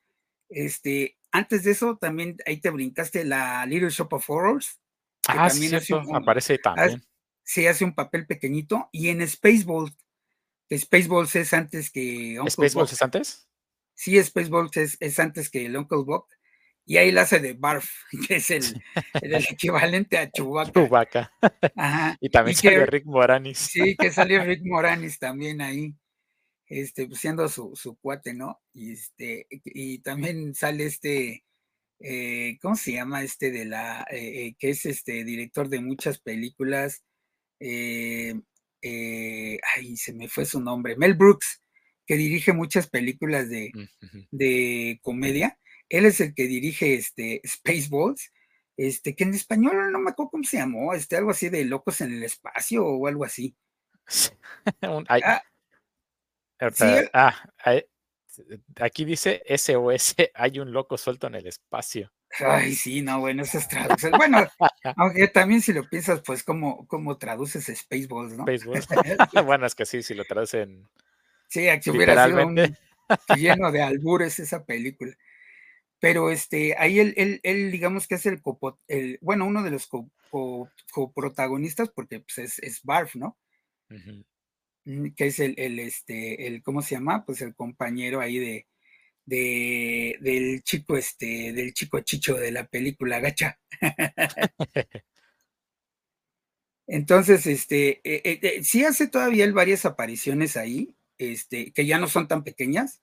[0.50, 4.80] Este, antes de eso también ahí te brincaste la Little Shop of Horrors.
[5.26, 5.74] ah, también
[6.14, 7.02] aparece ahí también.
[7.42, 8.90] Sí, hace un papel pequeñito.
[8.92, 9.96] Y en Spaceballs,
[10.76, 13.48] Spaceballs es antes que Uncle ¿Spaceballs es antes?
[13.94, 16.26] Sí, Spaceballs es, es antes que el Uncle Bob
[16.88, 17.86] y ahí la hace de Barf,
[18.28, 18.64] que es el,
[19.50, 20.72] equivalente a Chewbacca.
[20.72, 21.32] Chewbacca.
[21.76, 22.16] Ajá.
[22.18, 23.58] Y también sale Rick Moranis.
[23.58, 25.94] Sí, que salió Rick Moranis también ahí,
[26.66, 28.62] este, pues, siendo su, su cuate, ¿no?
[28.72, 31.44] Y este, y también sale este,
[32.00, 37.04] eh, ¿cómo se llama este de la, que es este director de muchas películas?
[38.82, 41.62] Ay, se me fue su nombre, Mel Brooks,
[42.06, 43.70] que dirige muchas películas de,
[44.30, 45.58] de comedia.
[45.88, 48.32] Él es el que dirige este Spaceballs,
[48.76, 52.00] este, que en español no me acuerdo cómo se llamó, este, algo así de locos
[52.00, 53.56] en el espacio o algo así.
[57.12, 57.80] ah, ah
[58.80, 62.12] aquí dice SOS, hay un loco suelto en el espacio.
[62.40, 64.12] Ay, sí, no, bueno, eso es traducción.
[64.16, 64.46] Bueno,
[64.96, 68.44] aunque también si lo piensas, pues, ¿cómo, cómo traduces Spaceballs, no?
[68.44, 68.86] Spaceballs.
[69.46, 70.88] bueno, es que sí, si lo traducen.
[71.48, 72.76] Sí, aquí hubiera sido un,
[73.36, 75.14] lleno de albures esa película.
[76.00, 78.40] Pero este, ahí él, él, digamos que es el,
[78.86, 79.88] el bueno, uno de los
[80.90, 83.36] coprotagonistas, porque pues, es, es Barf, ¿no?
[84.84, 87.24] Mm, que es el, el, este, el, ¿cómo se llama?
[87.24, 88.66] Pues el compañero ahí de,
[89.28, 93.58] de, del chico, este, del chico chicho de la película Gacha.
[96.86, 101.98] Entonces, este, eh, eh, eh, sí hace todavía él varias apariciones ahí, este, que ya
[101.98, 103.02] no son tan pequeñas.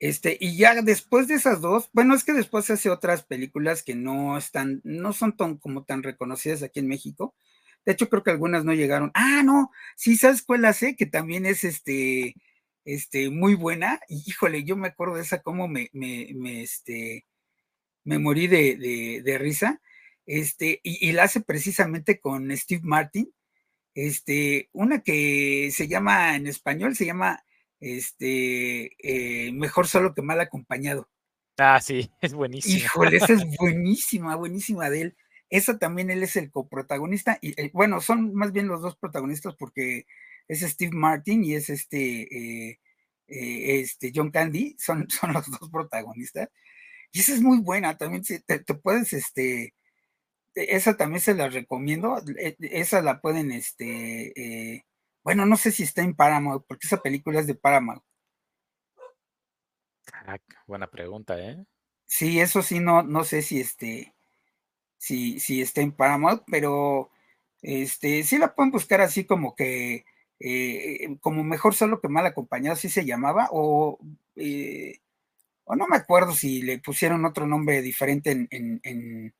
[0.00, 3.94] Este, y ya después de esas dos, bueno, es que después hace otras películas que
[3.94, 7.36] no están, no son tan, como tan reconocidas aquí en México,
[7.84, 9.10] de hecho, creo que algunas no llegaron.
[9.14, 10.96] Ah, no, sí, ¿sabes cuál sé?
[10.96, 12.34] Que también es este,
[12.84, 14.00] este, muy buena.
[14.08, 17.26] Y híjole, yo me acuerdo de esa, cómo me, me, me este,
[18.04, 19.80] me morí de, de, risa.
[20.26, 23.32] Este, y, la hace precisamente con Steve Martin.
[23.94, 27.44] Este, una que se llama en español, se llama
[27.80, 31.08] este, eh, Mejor solo que mal acompañado.
[31.58, 32.78] Ah, sí, es buenísima.
[32.78, 35.16] Híjole, esa es buenísima, buenísima de él.
[35.50, 39.54] Esa también él es el coprotagonista, y eh, bueno, son más bien los dos protagonistas
[39.54, 40.06] porque
[40.52, 42.80] es Steve Martin y es este, eh,
[43.28, 46.48] eh, este John Candy, son, son los dos protagonistas.
[47.12, 49.74] Y esa es muy buena, también te, puedes, este,
[50.54, 52.22] esa también se la recomiendo,
[52.58, 54.86] esa la pueden, este,
[55.22, 58.02] bueno, no sé si está en Paramount, porque esa película es de Paramount.
[60.12, 61.64] Ah, buena pregunta, ¿eh?
[62.06, 64.14] Sí, eso sí, no, no sé si este,
[64.98, 67.10] si, si está en Paramount, pero
[67.62, 70.04] este, sí la pueden buscar así como que,
[70.44, 73.98] eh, como mejor solo que mal acompañado, así se llamaba, o,
[74.34, 74.98] eh,
[75.64, 79.32] o no me acuerdo si le pusieron otro nombre diferente en, en,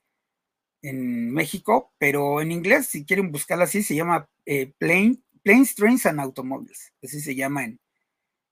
[1.33, 6.21] México, pero en inglés, si quieren buscarla así, se llama eh, Plane, Planes, Trains and
[6.21, 7.81] Automobiles, así se llama en,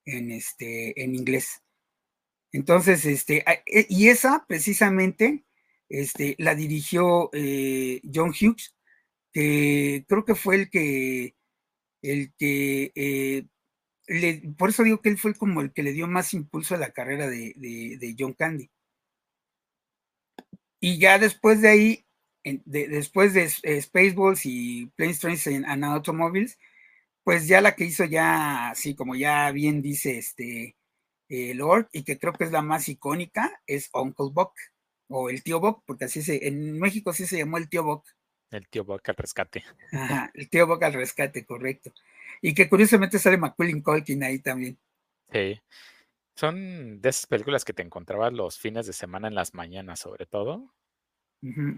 [0.05, 1.63] en, este, en inglés.
[2.53, 3.45] Entonces, este,
[3.89, 5.45] y esa precisamente
[5.89, 8.75] este, la dirigió eh, John Hughes,
[9.33, 11.35] que creo que fue el que,
[12.03, 13.47] el que, eh,
[14.57, 16.93] por eso digo que él fue como el que le dio más impulso a la
[16.93, 18.71] carrera de, John Candy.
[20.81, 22.07] Y ya después de ahí,
[22.65, 26.59] después de eh, Spaceballs y Planes, Trains and Automobiles,
[27.25, 30.77] pues ya la que hizo ya, así como ya bien dice este
[31.29, 34.53] Lord, y que creo que es la más icónica, es Uncle Buck
[35.11, 38.07] o el tío Boc, porque así se, en México sí se llamó el tío Boc.
[38.51, 39.65] El tío Boc al rescate.
[39.93, 41.93] Ajá, el tío Boc al rescate, correcto.
[42.43, 44.79] Y que curiosamente sale Macaulay Culkin ahí también.
[45.33, 45.61] Sí.
[46.35, 50.27] Son de esas películas que te encontrabas los fines de semana en las mañanas, sobre
[50.27, 50.75] todo.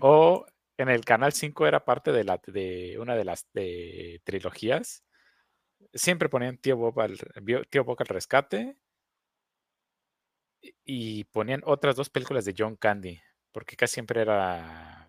[0.01, 0.47] O
[0.79, 3.47] en el Canal 5 era parte de, la, de una de las
[4.25, 5.05] trilogías.
[5.93, 7.19] Siempre ponían Tío Bob al,
[7.69, 8.77] Tío Boc al rescate
[10.85, 15.02] y ponían otras dos películas de John Candy, porque casi siempre era...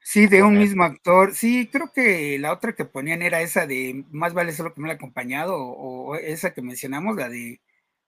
[0.00, 1.34] Sí, de un mismo actor.
[1.34, 4.88] Sí, creo que la otra que ponían era esa de Más vale solo que me
[4.88, 7.60] haya acompañado, o, esa que mencionamos, la de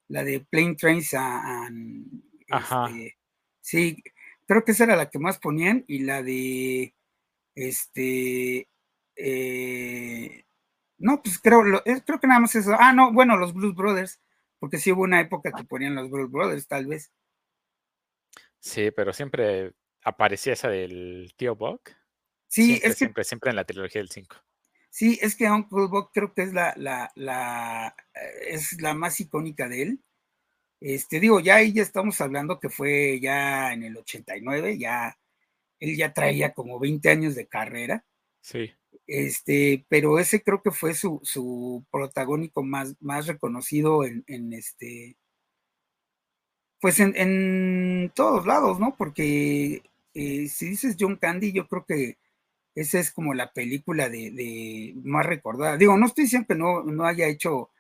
[0.09, 2.87] la de Plane Trains and, Ajá.
[2.87, 3.19] Este,
[3.61, 4.03] sí,
[4.47, 6.95] creo que esa era la que más ponían, y la de
[7.55, 8.69] este
[9.17, 10.45] eh,
[10.99, 12.75] no, pues creo, creo que nada más eso.
[12.79, 14.21] Ah, no, bueno, los Blues Brothers
[14.63, 17.11] porque sí hubo una época que ponían los Blues Brothers, tal vez.
[18.61, 19.73] Sí, pero siempre
[20.05, 21.91] aparecía esa del tío Buck.
[22.49, 24.37] Sí, siempre, es que, siempre, siempre en la trilogía del 5.
[24.91, 29.19] Sí, es que Uncle Buck creo que es la, la, la, eh, es la más
[29.21, 30.05] icónica de él.
[30.81, 35.17] Este, digo, ya ahí ya estamos hablando que fue ya en el 89, ya
[35.79, 38.05] él ya traía como 20 años de carrera.
[38.41, 38.73] Sí.
[39.07, 45.17] Este, pero ese creo que fue su, su protagónico más, más reconocido en, este,
[46.81, 48.95] pues en, todos lados, ¿no?
[48.97, 49.83] Porque
[50.15, 52.19] eh, si dices John Candy, yo creo que
[52.75, 55.77] esa es como la película de, más recordada.
[55.77, 57.71] Digo, no estoy diciendo que no, no, haya hecho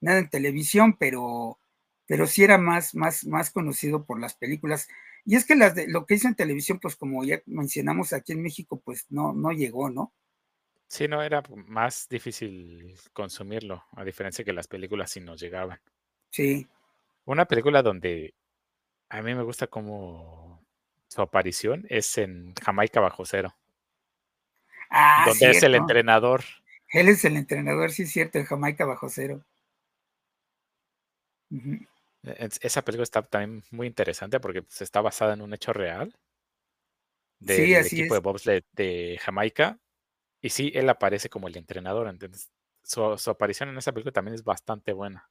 [0.00, 1.58] nada en televisión, pero,
[2.06, 4.88] pero sí era más, más, más conocido por las películas.
[5.24, 8.32] Y es que las de, lo que hizo en televisión, pues como ya mencionamos aquí
[8.32, 10.12] en México, pues no, no llegó, ¿no?
[10.88, 15.80] Sí, no, era más difícil consumirlo, a diferencia que las películas sí nos llegaban.
[16.30, 16.66] Sí.
[17.26, 18.34] Una película donde
[19.08, 20.49] a mí me gusta como
[21.10, 23.56] su aparición es en Jamaica bajo cero.
[24.90, 26.44] Ah, donde es el entrenador.
[26.88, 29.44] Él es el entrenador, sí es cierto, en Jamaica bajo cero.
[31.50, 36.16] E, esa película está también muy interesante porque pues, está basada en un hecho real
[37.40, 39.78] del equipo de bobsled de Jamaica.
[40.40, 42.06] Y sí, él aparece como el entrenador.
[42.06, 42.50] Entonces,
[42.82, 45.28] su, aparición en esa película también es bastante buena.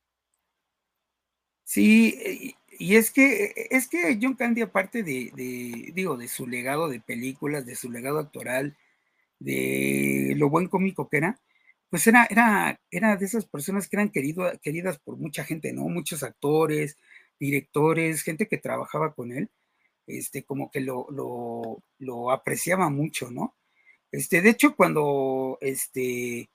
[1.64, 6.90] Sí, y es que es que John Candy, aparte de, de, digo, de su legado
[6.90, 8.78] de películas, de su legado actoral,
[9.40, 11.40] de lo buen cómico que era,
[11.90, 15.84] pues era, era, era de esas personas que eran querido, queridas por mucha gente, ¿no?
[15.90, 16.98] Muchos actores,
[17.40, 19.50] directores, gente que trabajaba con él,
[20.08, 23.56] este, como que lo, lo, lo apreciaba mucho, ¿no?
[24.12, 26.50] Este, de hecho, cuando este,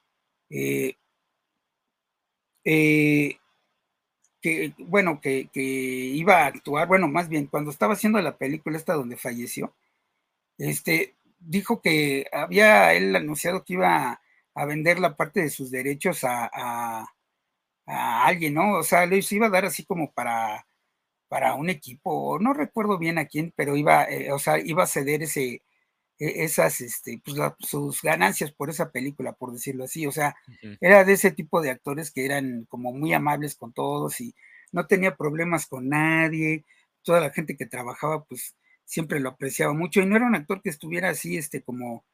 [0.50, 0.96] eh,
[2.64, 3.36] eh,
[4.44, 8.76] que, bueno, que, que, iba a actuar, bueno, más bien, cuando estaba haciendo la película
[8.76, 9.74] esta donde falleció,
[10.58, 14.20] este, dijo que había él anunciado que iba
[14.54, 17.06] a vender la parte de sus derechos a,
[17.86, 18.78] alguien, ¿no?
[18.78, 20.66] O sea, les iba a dar así como para,
[21.28, 24.86] para un equipo, no recuerdo bien a quién, pero iba, eh, o sea, iba a
[24.86, 25.62] ceder ese,
[26.18, 30.06] esas, este, pues sus ganancias por esa película, por decirlo así.
[30.06, 30.36] O sea,
[30.80, 34.34] era de ese tipo de actores que eran como muy amables con todos y
[34.72, 36.64] no tenía problemas con nadie.
[37.02, 40.62] Toda la gente que trabajaba, pues siempre lo apreciaba mucho y no era un actor
[40.62, 42.04] que estuviera así, este, como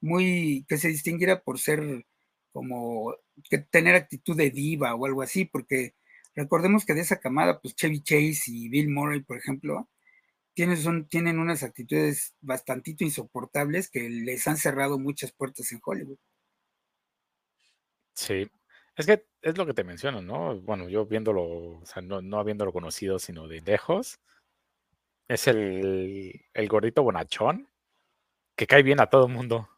[0.00, 2.04] muy, que se distinguiera por ser
[2.52, 3.14] como,
[3.50, 5.94] que tener actitud de diva o algo así, porque
[6.34, 9.88] recordemos que de esa camada, pues Chevy Chase y Bill Murray, por ejemplo,
[10.56, 16.16] tienen, son, tienen unas actitudes bastantito insoportables que les han cerrado muchas puertas en Hollywood.
[18.14, 18.50] Sí,
[18.96, 20.58] es que es lo que te menciono, ¿no?
[20.62, 24.18] Bueno, yo viéndolo, o sea, no, no habiéndolo conocido, sino de lejos,
[25.28, 27.68] es el, el gordito bonachón
[28.56, 29.68] que cae bien a todo mundo.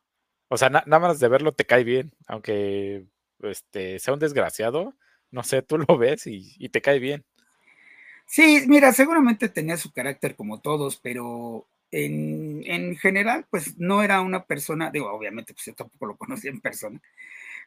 [0.47, 3.05] O sea, nada más de verlo te cae bien, aunque
[3.41, 4.95] este, sea un desgraciado,
[5.33, 7.25] no sé, tú lo ves y, te cae bien.
[8.29, 14.21] Sí, mira, seguramente tenía su carácter como todos, pero en, en, general, pues no era
[14.21, 17.01] una persona, digo, obviamente, pues yo tampoco lo conocía en persona,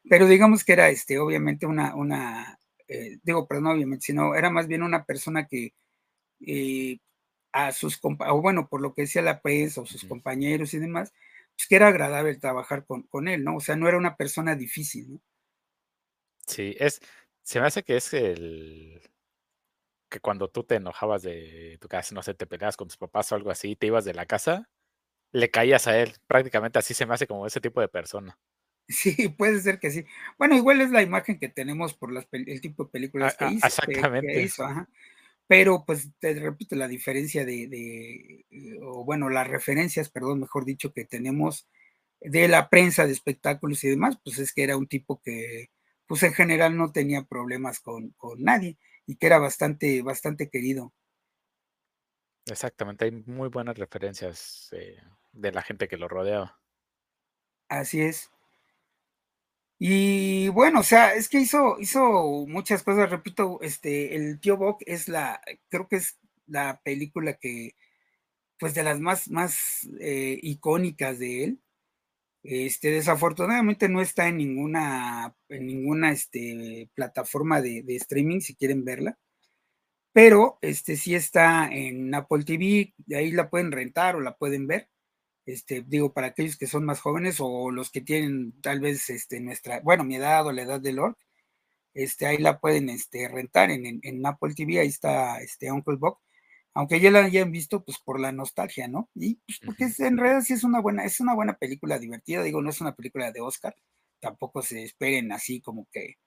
[0.10, 4.50] pero digamos que era, este, obviamente una, una eh, digo, pero no obviamente, sino era
[4.52, 5.74] más bien una persona que
[6.46, 7.00] eh,
[7.54, 11.14] a sus, o bueno, por lo que decía la prensa o sus compañeros y demás,
[11.56, 13.58] pues, que era agradable trabajar con, con, él, ¿no?
[13.58, 15.22] O sea, no era una persona difícil, ¿no?
[16.48, 17.02] Sí, es,
[17.44, 19.02] se me hace que es el,
[20.12, 23.32] que cuando tú te enojabas de tu casa, no sé, te peleabas con tus papás
[23.32, 24.70] o algo así, te ibas de la casa,
[25.32, 28.38] le caías a él, prácticamente así se me hace como ese tipo de persona.
[28.88, 30.04] Sí, puede ser que sí.
[30.38, 33.66] Bueno, igual es la imagen que tenemos por las, el tipo de películas que, hizo,
[33.66, 34.42] exactamente.
[34.42, 34.66] hizo.
[35.48, 38.46] Pero, pues, te repito, la diferencia de, de,
[38.82, 41.70] o bueno, las referencias, perdón, mejor dicho, que tenemos
[42.20, 45.70] de la prensa de espectáculos y demás, pues es que era un tipo que,
[46.06, 48.78] pues en general no tenía problemas con, con nadie
[49.12, 50.94] y que era bastante, bastante querido.
[52.46, 54.98] Exactamente, hay muy buenas referencias eh,
[55.34, 56.62] de la gente que lo rodeaba.
[57.68, 58.32] Así es.
[59.78, 64.82] Y bueno, o sea, es que hizo, hizo muchas cosas, repito, este, el tío Bock
[64.86, 67.76] es la, creo que es la película que,
[68.58, 71.62] pues de las más, más eh, icónicas de él.
[72.44, 79.18] Este, desafortunadamente no está en ninguna, en ninguna este, plataforma de, streaming si quieren verla,
[80.14, 84.68] pero este, sí está en Apple TV, de ahí la pueden rentar o la pueden
[84.68, 84.90] ver
[85.46, 89.40] este, digo, para aquellos que son más jóvenes o los que tienen tal vez este,
[89.40, 91.18] nuestra, bueno, mi edad o la edad de Lord,
[91.94, 96.18] este, ahí la pueden este, rentar en, en, Apple TV, ahí está este Uncle Bob,
[96.74, 99.10] aunque ya la hayan visto pues por la nostalgia, ¿no?
[99.16, 102.62] Y pues porque en realidad sí es una buena, es una buena película divertida, digo,
[102.62, 103.76] no es una película de Oscar,
[104.20, 106.18] tampoco se esperen así como que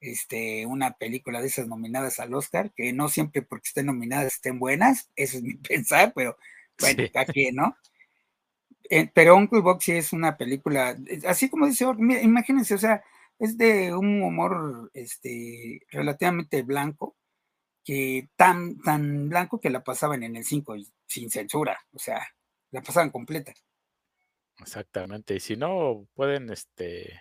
[0.00, 4.58] este, una película de esas nominadas al Oscar, que no siempre porque estén nominadas estén
[4.58, 6.36] buenas, eso es mi pensar, pero
[6.80, 7.76] bueno, aquí, ¿no?
[8.90, 11.86] Eh, pero Uncle Buck sí es una película, así como dice,
[12.22, 13.04] imagínense, o sea,
[13.38, 17.16] es de un humor este, relativamente blanco,
[17.84, 20.76] que tan, tan blanco que la pasaban en el 5
[21.06, 22.26] sin censura, o sea,
[22.70, 23.52] la pasaban completa.
[24.58, 27.20] Exactamente, y si no, pueden este,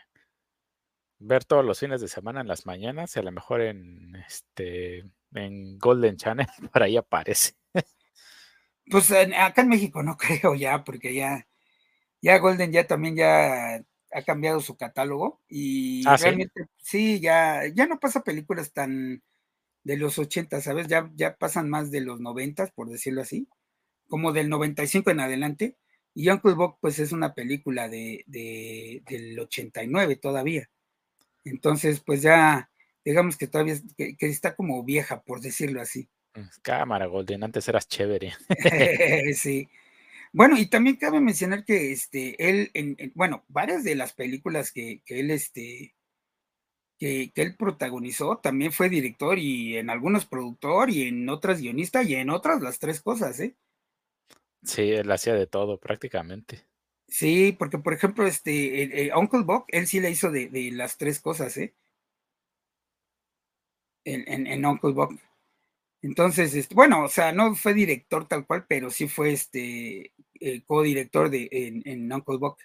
[1.20, 5.06] ver todos los fines de semana en las mañanas, y a lo mejor en, este,
[5.34, 7.54] en Golden Channel, por ahí aparece.
[8.90, 11.48] Pues acá en México no creo ya, porque ya,
[12.22, 16.24] ya Golden ya también ya ha cambiado su catálogo y Ah, ¿sí?
[16.24, 19.22] realmente sí, ya, ya no pasa películas tan
[19.84, 20.88] de los 80, ¿sabes?
[20.88, 23.48] Ya, ya pasan más de los 90, por decirlo así,
[24.08, 25.78] como del 95 en adelante.
[26.14, 30.70] Y Uncle Buck, pues es una película de, de, del 89 todavía.
[31.46, 32.70] Entonces, pues ya,
[33.06, 36.10] digamos que todavía que, que está como vieja, por decirlo así.
[36.62, 38.34] Cámara, Golden, antes eras chévere.
[39.36, 39.70] sí.
[40.32, 44.72] Bueno, y también cabe mencionar que este, él, en, en, bueno, varias de las películas
[44.72, 45.96] que, que él, este,
[47.00, 52.04] que, que, él protagonizó, también fue director y en algunos productor y en otras guionista
[52.04, 53.56] y en otras las tres cosas, ¿eh?
[54.64, 56.66] Sí, él hacía de todo prácticamente.
[57.08, 60.72] Sí, porque por ejemplo, este, el, el Uncle Buck, él sí le hizo de, de
[60.72, 61.74] las tres cosas, ¿eh?
[64.06, 65.20] En, en, en Uncle Buck.
[66.02, 70.62] Entonces, este, bueno, o sea, no fue director tal cual, pero sí fue este eh,
[70.66, 72.58] co-director de en, en, Uncle Buck.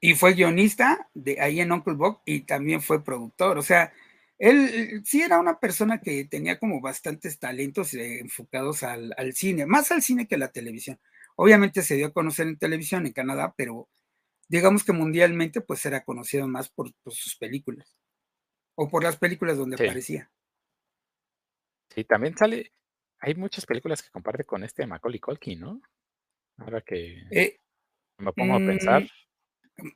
[0.00, 3.58] Y fue guionista de ahí en Uncle Buck y también fue productor.
[3.58, 3.92] O sea,
[4.38, 9.90] él sí era una persona que tenía como bastantes talentos enfocados al, al, cine, más
[9.90, 11.00] al cine que a la televisión.
[11.36, 13.88] Obviamente se dio a conocer en televisión en Canadá, pero
[14.48, 17.96] digamos que mundialmente pues era conocido más por, por sus películas
[18.76, 19.84] o por las películas donde Sí.
[19.84, 20.30] aparecía.
[21.94, 22.72] Sí, también sale
[23.20, 25.80] hay muchas películas que comparte con este Macaulay Culkin, ¿no?
[26.58, 27.56] Ahora que Eh,
[28.18, 29.02] me pongo a pensar.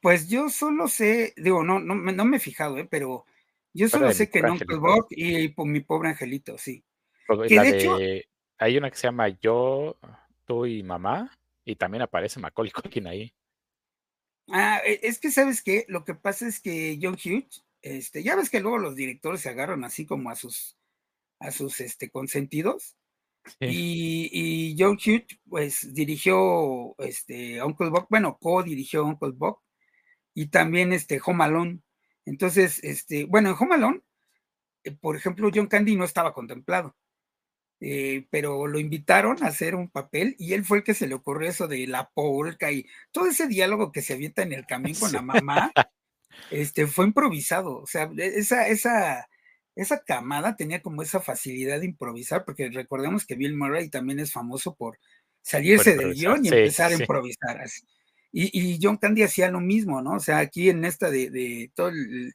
[0.01, 2.87] Pues yo solo sé, digo, no, no, no me he fijado, ¿eh?
[2.91, 3.25] pero
[3.73, 4.81] yo solo sé que Uncle angelito.
[4.81, 6.85] Buck y por mi pobre angelito, sí.
[7.29, 7.99] Y Que la de hecho,
[8.59, 9.99] hay una que se llama Yo,
[10.45, 13.33] tú y mamá, y también aparece Macaulay Culkin ahí.
[14.49, 15.85] ah, e es que, ¿sabes qué?
[15.89, 19.49] Lo que pasa es que John Hughes, este, ya ves que luego los directores se
[19.49, 20.77] agarran así como a sus
[21.41, 22.97] a sus, este, consentidos.
[23.59, 23.67] Sí.
[23.67, 29.61] Y, y John Hughes, pues, dirigió, este, Uncle Buck, bueno, co-dirigió Uncle Buck,
[30.35, 31.81] y también, este, Home Alone.
[32.25, 34.03] Entonces, este, bueno, en Home Alone,
[34.85, 36.97] eh, por ejemplo, John Candy no estaba contemplado,
[37.81, 41.15] eh, pero lo invitaron a hacer un papel y él fue el que se le
[41.15, 44.97] ocurrió eso de la polka y todo ese diálogo que se avienta en el camión
[44.99, 45.73] con la mamá,
[46.51, 47.79] este, fue improvisado.
[47.79, 49.29] O sea, e, esa, esa,
[49.75, 54.33] esa camada tenía como esa facilidad de improvisar, porque recordemos que Bill Murray también es
[54.33, 54.99] famoso por
[55.43, 57.03] salirse del guion y Sí, empezar a sí.
[57.03, 57.83] improvisar así.
[58.33, 60.15] Y, y, John Candy hacía lo mismo, ¿no?
[60.15, 62.35] O sea, aquí en esta de, todo el,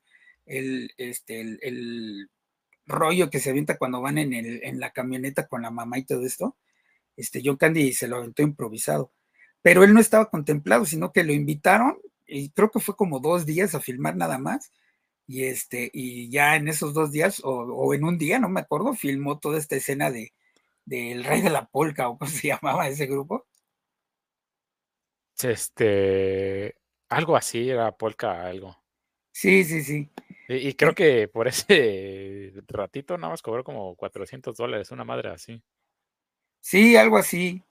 [0.98, 1.60] este,
[2.86, 6.06] rollo que se avienta cuando van en, el, en la camioneta con la mamá y
[6.06, 6.56] todo esto,
[7.18, 9.12] este, John Candy se lo aventó improvisado.
[9.62, 13.46] Pero él no estaba contemplado, sino que lo invitaron y creo que fue como dos
[13.46, 14.72] días a filmar nada más
[15.28, 18.62] y este y ya en esos dos días o, o, en un día no me
[18.62, 20.34] acuerdo filmó toda esta escena de
[20.86, 23.46] del rey de la polca o cómo se llamaba ese grupo
[25.44, 26.76] este
[27.10, 28.78] algo así era polka algo
[29.32, 30.10] sí sí sí
[30.48, 35.30] y, y creo que por ese ratito nada más cobró como 400 dólares una madre
[35.30, 35.62] así
[36.60, 37.64] sí algo así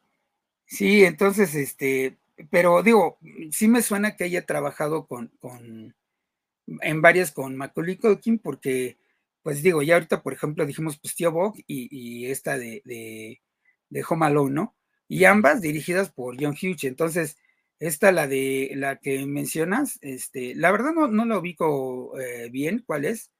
[0.65, 2.17] sí entonces este
[2.51, 3.19] pero digo
[3.51, 5.95] sí me suena que haya trabajado con, con
[6.67, 8.99] en varias con Macaulay Culkin porque,
[9.43, 13.41] pues digo, ya ahorita, por ejemplo, dijimos pues Tío Bob y, y, esta de, de,
[13.89, 14.77] de, Home Alone, ¿no?
[15.09, 16.85] Y ambas dirigidas por John Hughes.
[16.85, 17.37] Entonces,
[17.79, 22.83] esta, la de la que mencionas, este, la verdad no, no la ubico eh, bien
[22.87, 23.31] cuál es,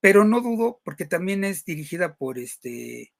[0.00, 3.12] pero no dudo porque también es dirigida por este,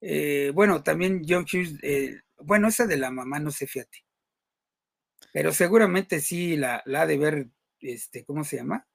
[0.00, 4.04] eh, bueno, también John Hughes, eh, bueno, esa de la mamá, no sé, fíjate.
[5.32, 7.48] Pero seguramente sí la, la ha de ver
[7.80, 8.86] este, ¿cómo se llama?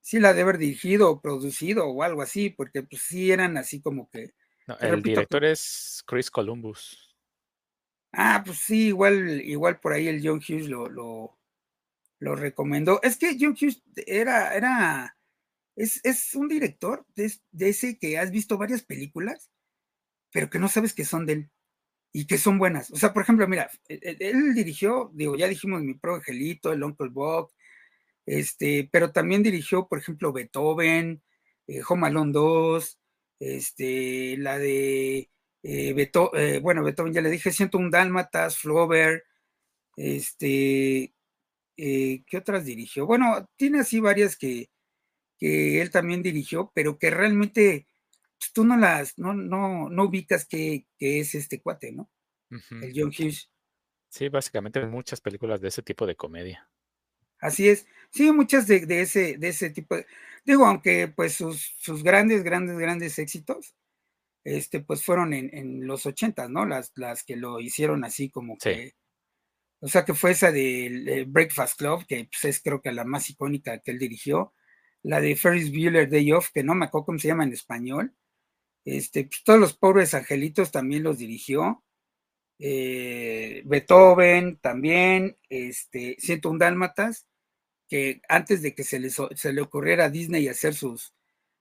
[0.00, 3.80] Sí la de haber dirigido o producido o algo así, porque pues sí eran así
[3.80, 4.32] como que.
[4.66, 7.09] No, el repito, director es Chris Columbus.
[8.12, 11.38] Ah, pues sí, igual, igual por ahí el John Hughes lo, lo,
[12.20, 13.00] lo recomendó.
[13.02, 15.16] Es que John Hughes era, era,
[15.76, 19.50] es, es un director de, ese que has visto varias películas,
[20.32, 21.50] pero que no sabes que son de él
[22.12, 22.90] y que son buenas.
[22.92, 26.84] O sea, por ejemplo, mira, él, él dirigió, digo, ya dijimos mi pro Angelito, el
[26.84, 27.52] Uncle Buck,
[28.26, 31.22] este, pero también dirigió, por ejemplo, Beethoven,
[31.66, 32.98] eh, Home Alone 2,
[33.40, 35.30] este, la de
[35.62, 39.24] eh, Beethoven, eh, bueno, Beethoven ya le dije, Siento un Dálmatas, Flaubert,
[39.96, 41.14] este,
[41.76, 43.06] eh, ¿qué otras dirigió?
[43.06, 44.70] Bueno, tiene así varias que,
[45.38, 47.86] que él también dirigió, pero que realmente
[48.38, 52.10] pues, tú no las, no, no, no ubicas que, que, es este cuate, ¿no?
[52.50, 52.84] Uh -huh.
[52.84, 53.50] El John Hughes.
[54.08, 56.68] Sí, básicamente muchas películas de ese tipo de comedia.
[57.40, 57.86] Así es.
[58.10, 59.96] Sí, muchas de, de, ese, de ese tipo.
[59.96, 60.06] De,
[60.44, 63.74] digo, aunque pues sus, sus, grandes, grandes, grandes éxitos,
[64.44, 66.66] este, pues fueron en, los ochentas, ¿no?
[66.66, 68.94] Las, las que lo hicieron así como que,
[69.80, 73.30] o sea, que fue esa de, Breakfast Club, que pues, es creo que la más
[73.30, 74.54] icónica que él dirigió,
[75.02, 78.14] la de Ferris Bueller Day Off, que no me acuerdo cómo se llama en español,
[78.84, 81.84] este, pues, todos los pobres angelitos también los dirigió,
[82.58, 87.26] eh, Beethoven también, este, un Dálmatas,
[87.88, 91.14] que antes de que se, se le ocurriera a Disney hacer sus,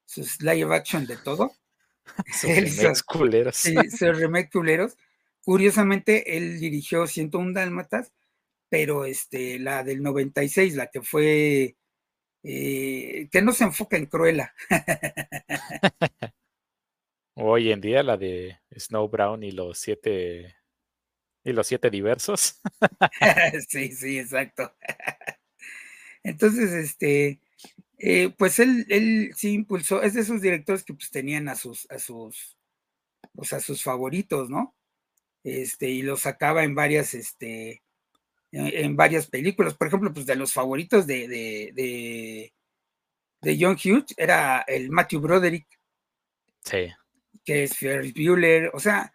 [0.05, 1.53] sus live action de todo,
[3.07, 3.55] culeros.
[3.57, 4.97] Sí, remake culeros.
[5.41, 8.13] Curiosamente, él dirigió 101 Dálmatas,
[8.69, 11.75] pero este, la del 96, la que fue,
[12.43, 14.53] eh, que no se enfoca en Cruella.
[17.35, 20.55] Hoy en día la de Snow Brown y los siete
[21.43, 22.59] y los siete diversos.
[23.69, 24.75] sí, sí, exacto.
[26.23, 27.39] Entonces, este,
[27.99, 31.85] eh, pues él, él sí impulsó, es de esos directores que pues tenían a sus,
[31.91, 32.57] a sus,
[33.33, 34.73] pues a sus favoritos, ¿no?
[35.43, 37.83] Este, y los sacaba en varias, este,
[38.51, 39.73] en, varias películas.
[39.73, 42.53] Por ejemplo, pues de los favoritos de, de, de,
[43.41, 45.67] de John Hughes era el Matthew Broderick.
[46.63, 46.87] Sí.
[47.43, 49.13] Que es Ferris Bueller, o sea,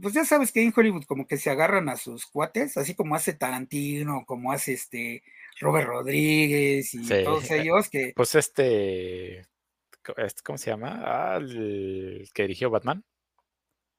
[0.00, 3.14] pues ya sabes que en Hollywood como que se agarran a sus cuates, así como
[3.14, 5.22] hace Tarantino, como hace este
[5.62, 8.12] Robert Rodríguez y todos ellos que...
[8.14, 9.46] Pues este,
[10.44, 11.02] ¿cómo se llama?
[11.04, 13.04] Ah, el que dirigió Batman.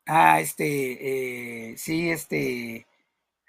[0.06, 2.86] Ah, este, eh, sí, este...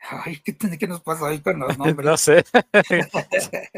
[0.01, 2.07] Ay, ¿qué, ¿qué, nos pasa hoy con los nombres?
[2.07, 2.45] no sé.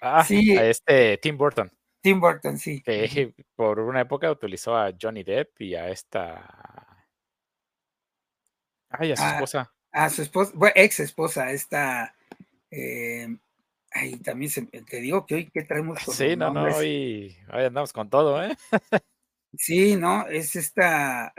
[0.00, 0.56] ah, sí.
[0.56, 1.70] A este Tim Burton.
[2.00, 2.82] Tim Burton, sí.
[2.82, 6.94] Que por una época utilizó a Johnny Depp y a esta
[8.98, 9.72] Ay, a su esposa.
[9.92, 12.14] A su esposa, bueno, ex esposa, esta.
[12.70, 13.28] Eh,
[13.94, 17.64] ay, también se, te digo que hoy que traemos con Sí, no, no, hoy, hoy,
[17.64, 18.54] andamos con todo, ¿eh?
[19.56, 21.32] sí, no, es esta.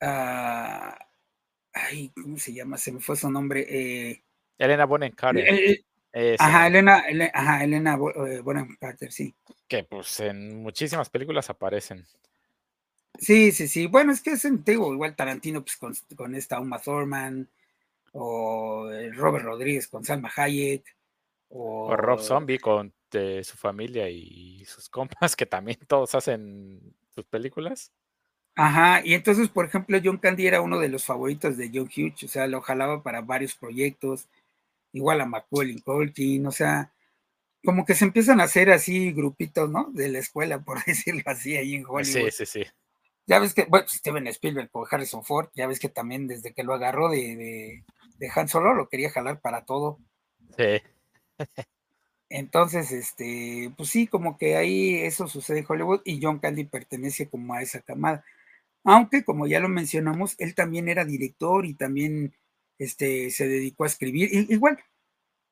[0.00, 0.98] Ah,
[1.72, 2.76] ay, ¿cómo se llama?
[2.76, 3.64] Se me fue su nombre.
[3.68, 4.22] Eh,
[4.58, 5.84] Elena Bonham Carter.
[6.38, 9.34] ajá, Elena, ajá, Elena eh, Bonham Carter, sí.
[9.66, 12.04] Que pues en muchísimas películas aparecen.
[13.18, 13.86] Sí, sí, sí.
[13.86, 15.76] Bueno, es que es antiguo, igual Tarantino pues,
[16.16, 17.48] con, esta Uma Thurman,
[18.18, 20.96] o Robert Rodríguez con Salma Hayek,
[21.48, 27.92] o, Rob Zombie con su familia y sus compas, que también todos hacen sus películas.
[28.54, 32.22] Ajá, y entonces, por ejemplo, John Candy era uno de los favoritos de John Hughes,
[32.22, 34.28] o sea, lo jalaba para varios proyectos,
[34.92, 36.90] igual a Macaulay Culkin, o sea,
[37.62, 39.90] como que se empiezan a hacer así grupitos, ¿no?
[39.92, 42.30] De la escuela, por decirlo así, ahí en Hollywood.
[42.30, 42.64] Sí, sí, sí.
[43.26, 46.62] Ya ves que, bueno, Steven Spielberg por Harrison Ford, ya ves que también desde que
[46.62, 47.84] lo agarró de, de,
[48.34, 49.98] Han Solo lo quería jalar para todo.
[50.56, 50.82] Sí.
[52.28, 57.28] Entonces, este, pues sí, como que ahí eso sucede en Hollywood y John Candy pertenece
[57.28, 58.24] como a esa camada.
[58.84, 62.34] Aunque, como ya lo mencionamos, él también era director y también
[62.78, 64.30] este, se dedicó a escribir.
[64.32, 64.78] igual,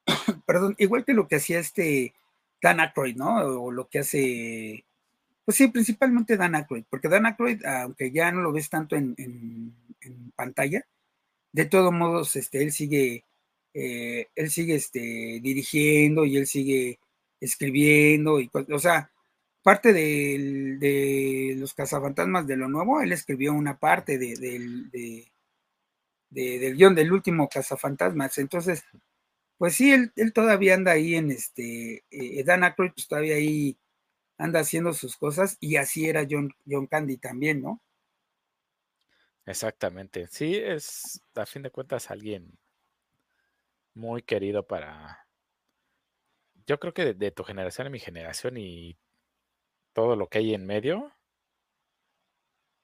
[0.46, 2.14] perdón, igual que lo que hacía este
[2.60, 3.36] Dan Aykroyd, ¿no?
[3.36, 4.84] O lo que hace
[5.44, 9.74] pues sí, principalmente Dan Aykroyd, porque Dan Aykroyd, aunque ya no lo ves tanto en,
[10.36, 10.84] pantalla,
[11.54, 13.24] de todos modos, este, él sigue,
[13.74, 14.98] eh, él sigue este,
[15.40, 16.98] dirigiendo y él sigue
[17.40, 19.12] escribiendo, y, o sea,
[19.62, 24.34] parte de, los cazafantasmas de lo nuevo, él escribió una parte de,
[26.30, 28.82] del guion del último cazafantasmas, entonces,
[29.56, 33.78] pues sí, él, todavía anda ahí en este, eh, Dan Aykroyd, pues todavía ahí
[34.38, 37.80] anda haciendo sus cosas y así era John, John Candy también, ¿no?
[39.46, 40.26] Exactamente.
[40.26, 42.58] Sí, es a fin de cuentas alguien
[43.94, 45.26] muy querido para,
[46.66, 48.98] yo creo que de, tu generación y mi generación y
[49.94, 51.12] todo lo que hay en medio,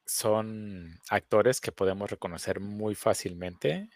[0.07, 3.89] son actores que podemos reconocer muy fácilmente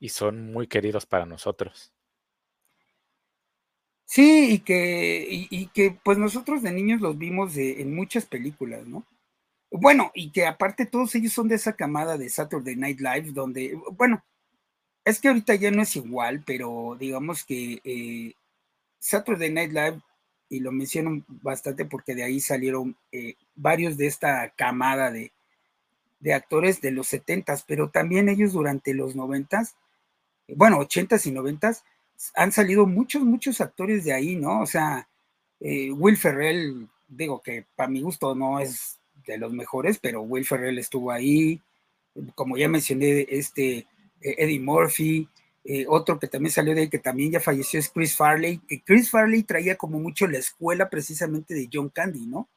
[0.00, 1.92] y son muy queridos para nosotros.
[4.04, 9.06] Sí, y que, y, que pues nosotros de niños los vimos en muchas películas, ¿no?
[9.70, 13.78] Bueno, y que aparte todos ellos son de esa camada de Saturday Night Live, donde,
[13.92, 14.22] bueno,
[15.04, 18.34] es que ahorita ya no es igual, pero digamos que eh,
[18.98, 20.00] Saturday Night Live,
[20.48, 25.32] y lo menciono bastante porque de ahí salieron eh, varios de esta camada de,
[26.20, 29.76] de actores de los setentas, pero también ellos durante los noventas,
[30.48, 31.84] bueno, ochentas y noventas,
[32.34, 34.60] han salido muchos, muchos actores de ahí, ¿no?
[34.60, 35.08] O sea,
[35.60, 38.99] eh, Will Ferrell, digo que para mi gusto no es
[39.34, 41.60] de los mejores, pero Will Ferrell estuvo ahí,
[42.34, 43.86] como ya mencioné, este
[44.20, 45.28] eh, Eddie Murphy,
[45.64, 48.80] eh, otro que también salió de ahí, que también ya falleció, es Chris Farley, que
[48.82, 52.48] Chris Farley traía como mucho la escuela precisamente de John Candy, ¿no?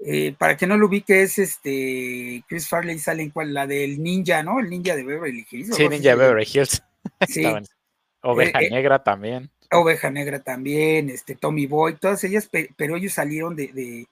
[0.00, 4.00] Eh, para que no lo ubique, es este Chris Farley sale en cual, la del
[4.00, 4.60] ninja, ¿no?
[4.60, 5.74] El ninja de Beverly Hills.
[5.74, 6.82] Sí, ninja de Beverly Hills.
[7.26, 7.44] Sí.
[8.22, 9.50] Oveja eh, Negra también.
[9.70, 14.06] Oveja Negra también, este Tommy Boy, todas ellas, pero ellos salieron de, de,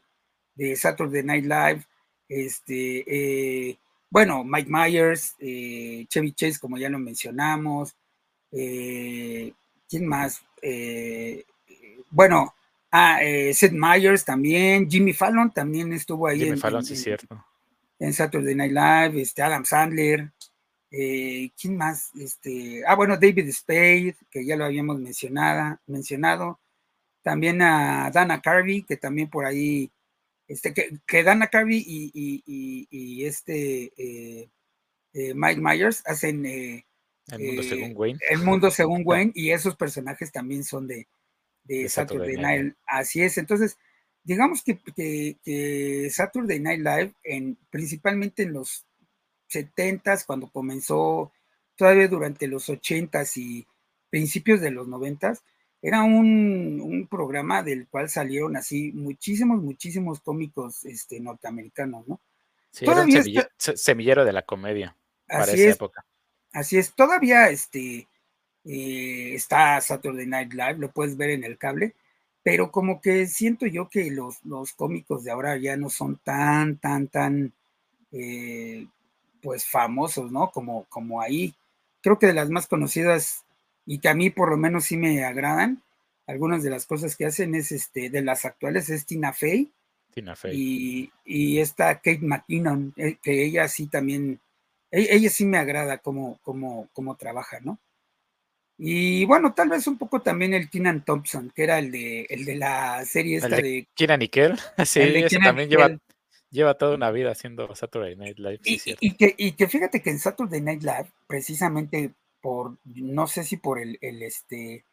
[0.57, 1.87] de Saturday Night Live,
[2.29, 3.79] este,
[4.11, 7.95] bueno, Mike Myers, Chevy Chase, como ya lo mencionamos,
[8.51, 10.43] ¿quién más?
[12.11, 12.53] bueno,
[12.99, 16.39] Ah, eh, Seth Meyers también, Jimmy Fallon también estuvo ahí.
[16.39, 17.45] Jimmy en, Fallon, sí, cierto.
[17.99, 20.31] En Saturday Night Live, este, Adam Sandler,
[20.91, 22.11] eh, ¿quién más?
[22.19, 26.59] Este, ah, bueno, David Spade, que ya lo habíamos mencionado, mencionado.
[27.23, 29.91] También a Dana Carvey, que también por ahí,
[30.49, 30.75] este,
[31.07, 34.49] que, Dana Carvey y, este eh,
[35.35, 36.47] Mike Myers hacen
[37.33, 38.19] el mundo según Wayne.
[38.29, 41.09] El mundo según Wayne, y esos personajes también son de,
[41.65, 42.75] de, Saturday, Night.
[42.87, 43.39] Así es.
[43.39, 43.79] Entonces,
[44.23, 48.87] digamos que, que, Saturday Night Live, en, principalmente en los
[49.51, 51.33] 70s, cuando comenzó,
[51.75, 53.67] todavía durante los 80s y
[54.11, 55.41] principios de los 90s,
[55.83, 62.21] era un, programa del cual salieron así muchísimos, muchísimos cómicos este, norteamericanos, ¿no?
[62.71, 63.11] Sí, era un
[63.59, 64.97] semillero, de la comedia
[65.27, 66.05] para esa época.
[66.53, 68.09] Así es, todavía este,
[68.65, 71.95] eh, está Saturday Night Live, lo puedes ver en el cable,
[72.43, 76.77] pero como que siento yo que los, los cómicos de ahora ya no son tan,
[76.79, 77.53] tan, tan,
[78.13, 78.87] eh,
[79.43, 80.51] pues famosos, ¿no?
[80.51, 81.55] Como, como ahí.
[82.03, 83.46] Creo que de las más conocidas
[83.87, 85.83] y que a mí por lo menos sí me agradan,
[86.27, 89.71] algunas de las cosas que hacen es, este, de las actuales es Tina Fey.
[90.13, 90.53] Tina Fey.
[90.55, 94.41] Y, y esta Kate McKinnon, eh, que ella sí también,
[94.91, 97.79] ella, ella sí me agrada como, como, como trabaja, ¿no?
[98.79, 102.45] Y bueno, tal vez un poco también el Keenan Thompson, que era el de, el
[102.45, 104.59] de la serie esta de, Keenan Nickel.
[104.85, 105.97] Sí, ese también lleva,
[106.51, 108.61] lleva toda una vida haciendo Saturday Night Live.
[108.65, 112.13] y, que, y que fíjate que en Saturday Night Live, precisamente
[112.47, 114.85] por, no sé si por el, el este,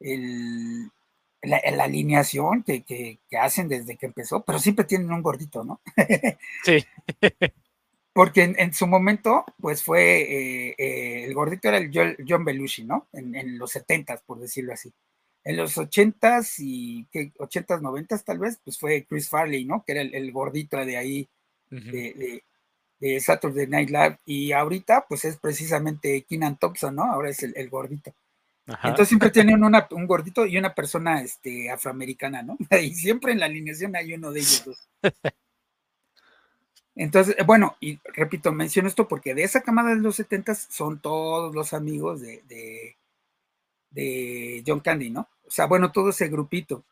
[0.00, 0.90] el,
[1.42, 5.80] la, alineación que, que, que, hacen desde que empezó, pero siempre tienen un gordito, ¿no?
[6.64, 6.84] sí.
[8.12, 11.92] porque en, su momento, pues fue, eh, eh, el gordito era el
[12.28, 13.06] John, Belushi, ¿no?
[13.12, 14.92] En, los 70 por decirlo así.
[15.44, 17.32] En los 80s y, ¿qué?
[17.34, 19.84] 80s, 90 tal vez, pues fue Chris Farley, ¿no?
[19.86, 21.28] Que era el, gordito de ahí,
[21.70, 22.42] de,
[23.20, 24.18] Saturday Night Live.
[24.24, 27.04] Y ahorita, pues es precisamente Keenan Thompson, ¿no?
[27.04, 28.12] Ahora es el, gordito.
[28.66, 32.56] Entonces siempre tienen un gordito y una persona este, afroamericana, ¿no?
[32.82, 34.88] Y siempre en la alineación hay uno de ellos dos.
[36.98, 41.54] Entonces, bueno, y repito, menciono esto porque de esa camada de los 70 son todos
[41.54, 42.42] los amigos de,
[43.90, 45.28] de, John Candy, ¿no?
[45.46, 46.84] O sea, bueno, todo ese grupito.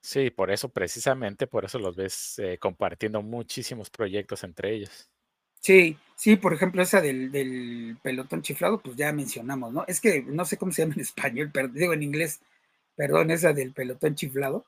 [0.00, 5.10] Sí, por eso, precisamente, por eso los ves eh, compartiendo muchísimos proyectos entre ellos.
[5.60, 9.84] Sí, sí, por ejemplo, esa del, del, pelotón chiflado, pues ya mencionamos, ¿no?
[9.88, 12.40] Es que no sé cómo se llama en español, pero digo en inglés,
[12.96, 14.64] perdón, esa del pelotón chiflado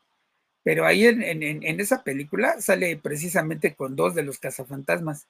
[0.63, 5.27] pero ahí en, esa película sale precisamente con dos de los cazafantasmas,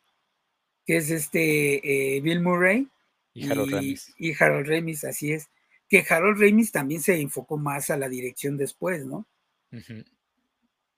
[0.84, 2.88] que es este eh, Bill Murray
[3.32, 4.12] y, Harold Ramis.
[4.18, 5.48] Y Harold Ramis, así es.
[5.88, 9.24] Que Harold Ramis también se enfocó más a la dirección después, ¿no?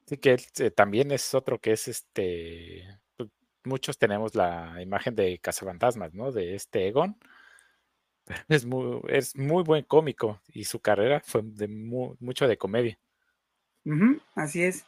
[0.07, 3.01] Sí, que eh, también es otro que es este.
[3.17, 3.31] Pues,
[3.65, 6.33] muchos tenemos la imagen de cazafantasmas, ¿no?
[6.33, 7.17] De este Egon.
[8.49, 12.99] Es muy, es muy buen cómico y su carrera fue de mucho de comedia
[14.35, 14.85] así es.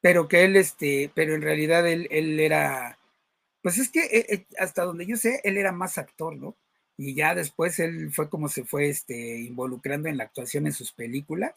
[0.00, 2.98] Pero que él, este, pero en realidad él, él era,
[3.62, 6.56] pues es que eh, eh, hasta donde yo sé, él era más actor, ¿no?
[7.00, 10.92] Y ya después él fue como se fue este, involucrando en la actuación en sus
[10.92, 11.54] películas,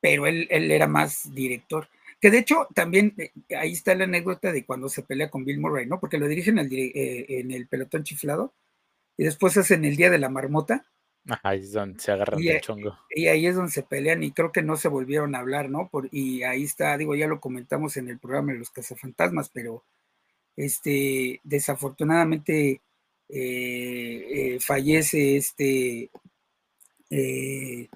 [0.00, 1.88] pero él, él era más director.
[2.20, 5.60] Que de hecho también eh, ahí está la anécdota de cuando se pelea con Bill
[5.60, 6.00] Murray, ¿no?
[6.00, 8.52] Porque lo dirigen en el pelotón chiflado
[9.16, 10.84] y después hacen el Día de la Marmota
[11.42, 12.98] ahí es donde se agarran y, chongo.
[13.10, 15.88] Y ahí es donde se pelean y creo que no se volvieron a hablar, ¿no?
[15.88, 19.84] Por, y ahí está, digo, ya lo comentamos en el programa de los cazafantasmas, pero
[20.56, 22.80] este, desafortunadamente
[23.28, 26.10] eh, eh, fallece este,
[27.10, 27.88] eh,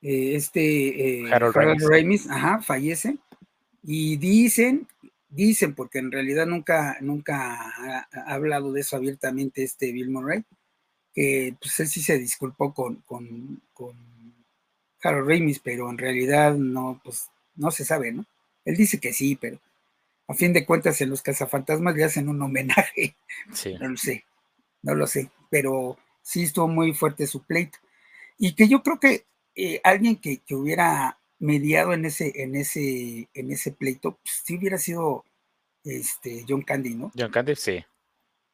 [0.00, 2.28] este Harold, Ramis.
[2.28, 3.16] ajá, fallece.
[3.82, 4.88] Y dicen,
[5.28, 10.44] dicen, porque en realidad nunca, nunca ha, ha hablado de eso abiertamente este Bill Murray,
[11.14, 13.96] que pues él sí se disculpó con, con, con
[15.02, 18.26] Harold Ramis, pero en realidad no, pues no se sabe, ¿no?
[18.64, 19.60] Él dice que sí, pero
[20.28, 23.16] a fin de cuentas en los cazafantasmas le hacen un homenaje.
[23.52, 23.74] Sí.
[23.80, 24.24] No lo sé,
[24.82, 27.78] no lo sé, pero sí estuvo muy fuerte su pleito.
[28.38, 33.28] Y que yo creo que eh, alguien que, que, hubiera mediado en ese, en ese,
[33.32, 35.24] en ese pleito, pues sí hubiera sido
[35.84, 37.12] este, John Candy, ¿no?
[37.16, 37.84] John Candy, sí.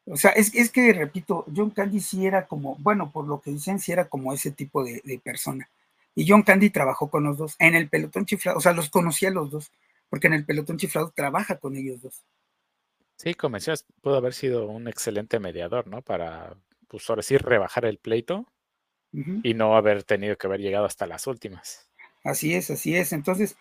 [0.05, 3.51] O sea, es, es, que, repito, John Candy sí era como, bueno, por lo que
[3.51, 5.69] dicen, sí era como ese tipo de, de, persona.
[6.15, 9.31] Y John Candy trabajó con los dos en el pelotón chiflado, o sea, los conocía
[9.31, 9.71] los dos,
[10.09, 12.23] porque en el pelotón chiflado trabaja con ellos dos.
[13.23, 16.01] Sí, como decías, pudo haber sido un excelente mediador, ¿no?
[16.01, 16.57] Para,
[16.89, 18.45] pues ahora sí, rebajar el pleito
[19.13, 19.39] uh -huh.
[19.43, 21.89] y no haber tenido que haber llegado hasta las últimas.
[22.25, 23.13] Así es, así es.
[23.13, 23.55] Entonces,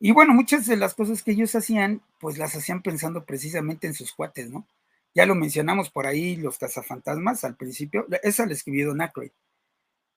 [0.00, 3.92] y bueno, muchas de las cosas que ellos hacían, pues las hacían pensando precisamente en
[3.92, 4.66] sus cuates, ¿no?
[5.14, 9.32] Ya lo mencionamos por ahí, los cazafantasmas, al principio, esa la escribió Don Aykroyd,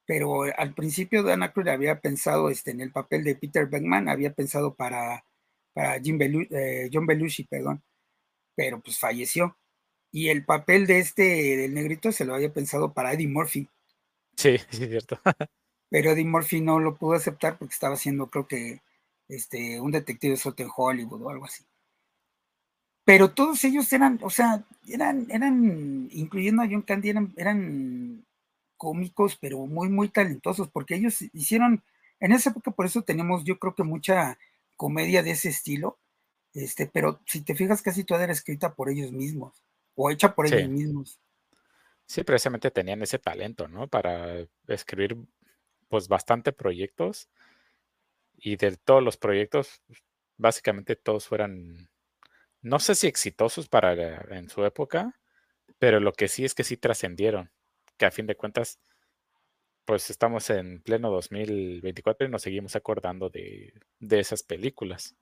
[0.05, 4.31] pero al principio Don Aykroyd había pensado este, en el papel de Peter Beckman, había
[4.33, 5.25] pensado para,
[5.73, 7.83] para Jim Belu eh, John Belushi, perdón,
[8.59, 9.55] pero pues falleció.
[10.11, 13.69] Y el papel de este, del negrito, se lo había pensado para Eddie Murphy.
[14.35, 15.17] Sí, sí, es cierto.
[15.89, 18.81] pero Eddie Murphy no lo pudo aceptar porque estaba haciendo, creo que,
[19.29, 21.63] este, un detective suelto en Hollywood o algo así.
[23.05, 28.25] Pero todos ellos eran, o sea, eran, eran, incluyendo a John Candy, eran, eran
[28.75, 31.81] cómicos, pero muy, muy talentosos, porque ellos hicieron,
[32.19, 34.37] en esa época por eso tenemos, yo creo que mucha
[34.75, 35.97] comedia de ese estilo,
[36.63, 39.63] este, pero si te fijas, casi toda era escrita por ellos mismos,
[39.95, 40.55] o hecha por Sí.
[40.55, 41.19] ellos mismos.
[42.07, 43.87] Sí, precisamente tenían ese talento, ¿no?
[43.87, 45.17] Para escribir,
[45.89, 47.29] pues, bastante proyectos.
[48.37, 49.81] Y de todos los proyectos,
[50.37, 51.89] básicamente todos fueran,
[52.61, 53.93] no sé si exitosos para
[54.37, 55.19] en su época,
[55.79, 57.51] pero lo que sí es que sí trascendieron,
[57.97, 58.79] que a fin de cuentas,
[59.85, 65.15] pues estamos en pleno 2024 y nos seguimos acordando de, de esas películas.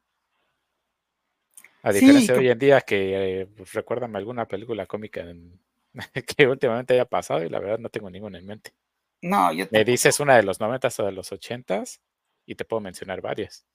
[1.88, 5.60] A Sí, diferencia de hoy en día que, eh, pues, recuérdame alguna película cómica en-
[6.38, 8.74] que últimamente haya pasado y la verdad no tengo ninguna en mente.
[9.22, 12.02] no, yo Me dices una de los 90s o de los 80s
[12.46, 13.66] y te puedo mencionar varias.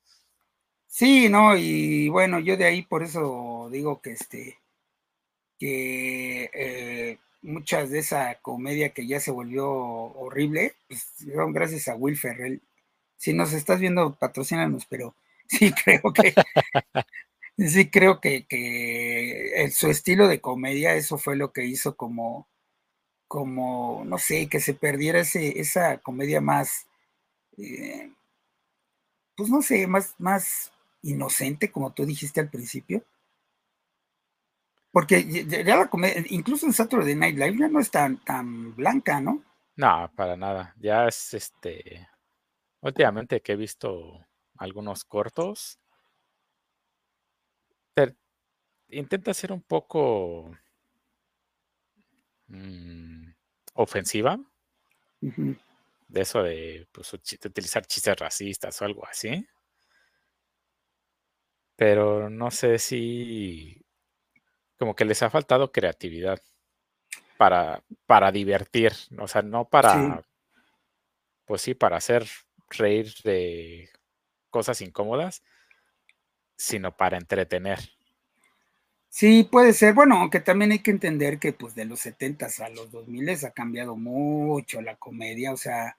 [0.87, 4.59] Sí, no, y bueno, yo de ahí por eso digo que este,
[5.59, 11.07] que eh, muchas de esa comedia que ya se volvió horrible, pues
[11.53, 12.61] gracias a Will Ferrell.
[13.17, 15.15] Si nos estás viendo, patrocínanos, pero
[15.49, 16.39] sí creo que,
[17.69, 22.49] sí creo que, que su estilo de comedia, eso fue lo que hizo como,
[23.29, 26.87] como, no sé, que se perdiera ese, esa comedia más,
[27.59, 28.13] eh,
[29.37, 33.05] pues no sé, más, más inocente, como tú dijiste al principio.
[34.91, 38.77] Porque ya, ya la comedia, incluso en Saturday Night Live ya no es tan, tan
[38.77, 39.43] blanca, ¿no?
[39.77, 40.75] No, para nada.
[40.79, 42.09] Ya es este.
[42.83, 44.27] Últimamente que he visto
[44.59, 45.79] algunos cortos,
[47.95, 48.17] te-
[48.91, 50.53] intenta ser un poco
[52.49, 53.35] mm,
[53.75, 54.39] ofensiva,
[55.23, 55.57] Ujú.
[56.09, 59.45] de eso de pues, uchi- de utilizar chistes racistas o algo así.
[61.77, 63.85] Pero no sé si
[64.79, 66.41] como que les ha faltado creatividad
[67.39, 70.23] para, para divertir, o sea, no Sí, para,
[71.45, 72.27] pues sí, para hacer
[72.71, 73.91] reír de
[74.51, 75.43] cosas incómodas,
[76.63, 77.81] sino para entretener.
[79.09, 79.95] sí, puede ser.
[79.95, 83.51] Bueno, aunque también hay que entender que pues de los 70 a los 2000 ha
[83.51, 85.99] cambiado mucho la comedia, o sea,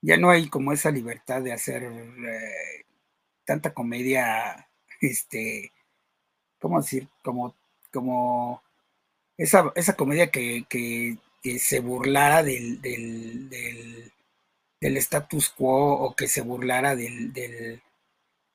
[0.00, 2.84] ya no hay como esa libertad de hacer eh,
[3.44, 4.68] tanta comedia,
[5.00, 5.72] este,
[6.60, 7.08] ¿cómo decir?
[7.22, 7.54] Como,
[7.92, 8.62] como
[9.36, 13.48] esa, esa comedia que, que, que se burlara del, del,
[14.80, 17.32] del, status quo o que se burlara del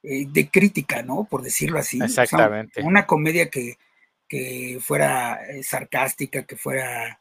[0.08, 1.26] eh, de crítica, ¿no?
[1.26, 2.00] Por decirlo así.
[2.02, 2.80] Exactamente.
[2.80, 3.78] O sea, una comedia que,
[4.28, 7.20] que fuera eh, sarcástica, que fuera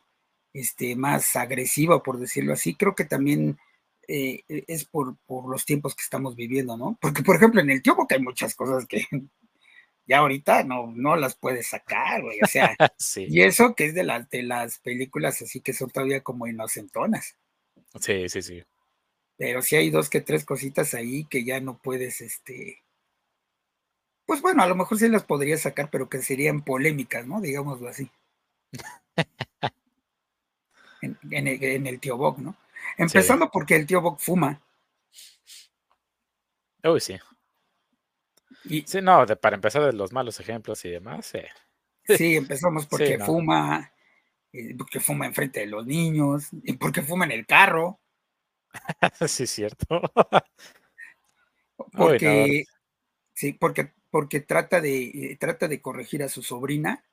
[0.53, 2.75] este, más agresiva, por decirlo así.
[2.75, 3.59] Creo que también
[4.07, 6.99] eh, es por, por, los tiempos que estamos viviendo, ¿no?
[7.01, 9.05] Porque, por ejemplo, en el tío Boca hay muchas cosas que
[10.07, 12.39] ya ahorita no, no las puedes sacar, güey.
[12.43, 13.27] O sea, sí.
[13.29, 17.37] y eso que es de las, de las películas así que son todavía como inocentonas.
[18.01, 18.63] Sí, sí, sí.
[19.37, 22.83] Pero sí hay dos que tres cositas ahí que ya no puedes, este.
[24.27, 27.41] Pues bueno, a lo mejor sí las podría sacar, pero que serían polémicas, ¿no?
[27.41, 28.11] Digámoslo así.
[31.03, 32.57] en, en, el, en, el, tío Boc, ¿no?
[32.97, 33.51] Empezando sí.
[33.53, 34.61] porque el tío Boc fuma.
[36.83, 37.19] Uy, sí.
[38.65, 41.35] Y, sí, no, de, para empezar de los malos ejemplos y demás.
[41.35, 41.49] Eh.
[42.05, 43.27] Sí, empezamos porque sí, no.
[43.27, 43.93] fuma,
[44.53, 48.01] eh, porque fuma enfrente de los niños, y porque fuma en el carro.
[49.29, 50.03] sí, es cierto.
[51.93, 52.65] porque,
[53.33, 57.05] sí, porque, porque trata de, eh, trata de corregir a su sobrina,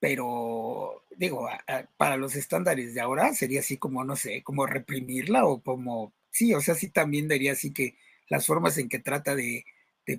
[0.00, 4.66] pero digo, a, a, para los estándares de ahora sería así como, no sé, como
[4.66, 7.96] reprimirla o como, sí, o sea, sí también diría así que
[8.28, 9.64] las formas en que trata de,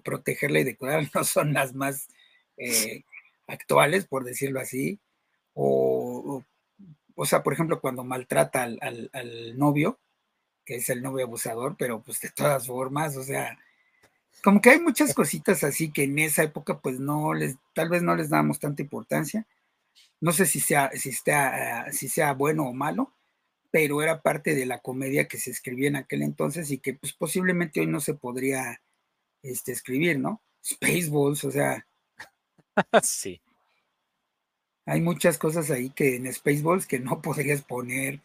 [0.04, 2.08] protegerla y de cuidarla no son las más
[2.58, 3.04] eh,
[3.48, 5.00] actuales, por decirlo así.
[5.54, 6.44] O,
[7.16, 8.80] o, sea, por ejemplo, cuando maltrata al,
[9.14, 10.00] al, novio,
[10.66, 13.58] que es el novio abusador, pero pues de todas formas, o sea,
[14.44, 18.04] como que hay muchas cositas así que en esa época pues no les, tal vez
[18.04, 19.46] no les damos tanta importancia.
[20.22, 23.14] No sé si sea, si sea, si sea bueno o malo,
[23.72, 27.14] pero era parte de la comedia que se escribía en aquel entonces y que pues
[27.14, 28.82] posiblemente hoy no se podría
[29.44, 30.42] este, escribir, ¿no?
[30.64, 31.86] Spaceballs, o sea.
[33.04, 33.42] sí.
[34.86, 38.22] Hay muchas cosas ahí que en Spaceballs que no podrías poner.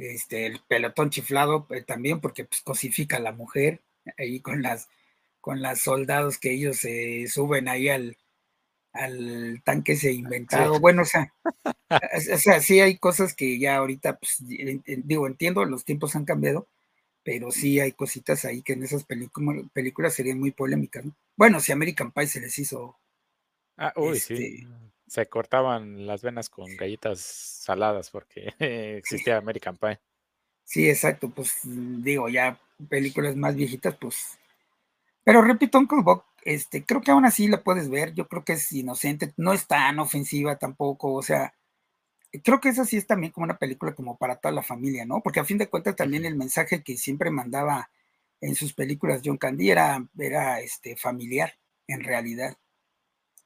[0.00, 3.80] Este, el pelotón chiflado eh, también, porque pues cosifica a la mujer
[4.18, 4.88] ahí con las
[5.40, 8.16] con las soldados que ellos se suben ahí al,
[8.92, 10.80] al tanque se inventado.
[10.80, 11.32] Bueno, o sea,
[12.34, 16.66] o sea, sí hay cosas que ya ahorita, pues, digo, entiendo, los tiempos han cambiado,
[17.22, 21.14] pero sí hay cositas ahí que en esas películas serían muy polémicas, ¿no?
[21.36, 22.98] Bueno, si American Pie se les hizo.
[23.76, 24.66] Ah, uy, sí.
[25.10, 28.54] Se cortaban las venas con galletas saladas porque
[28.98, 29.98] existía American Pie.
[30.62, 34.38] Sí, exacto, pues digo, ya películas más viejitas, pues.
[35.24, 38.52] Pero repito, Uncle Buck este, creo que aún así la puedes ver, yo creo que
[38.52, 41.54] es inocente, no es tan ofensiva tampoco, o sea,
[42.44, 45.22] creo que esa sí es también como una película como para toda la familia, ¿no?
[45.22, 47.90] Porque a fin de cuentas también el mensaje que siempre mandaba
[48.40, 51.54] en sus películas John Candy era, era este, familiar,
[51.88, 52.56] en realidad.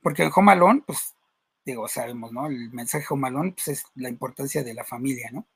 [0.03, 1.15] Porque en Home Alone, pues,
[1.65, 2.47] digo, sabemos, ¿no?
[2.47, 5.47] El mensaje Alone, pues es la importancia de la familia, ¿no?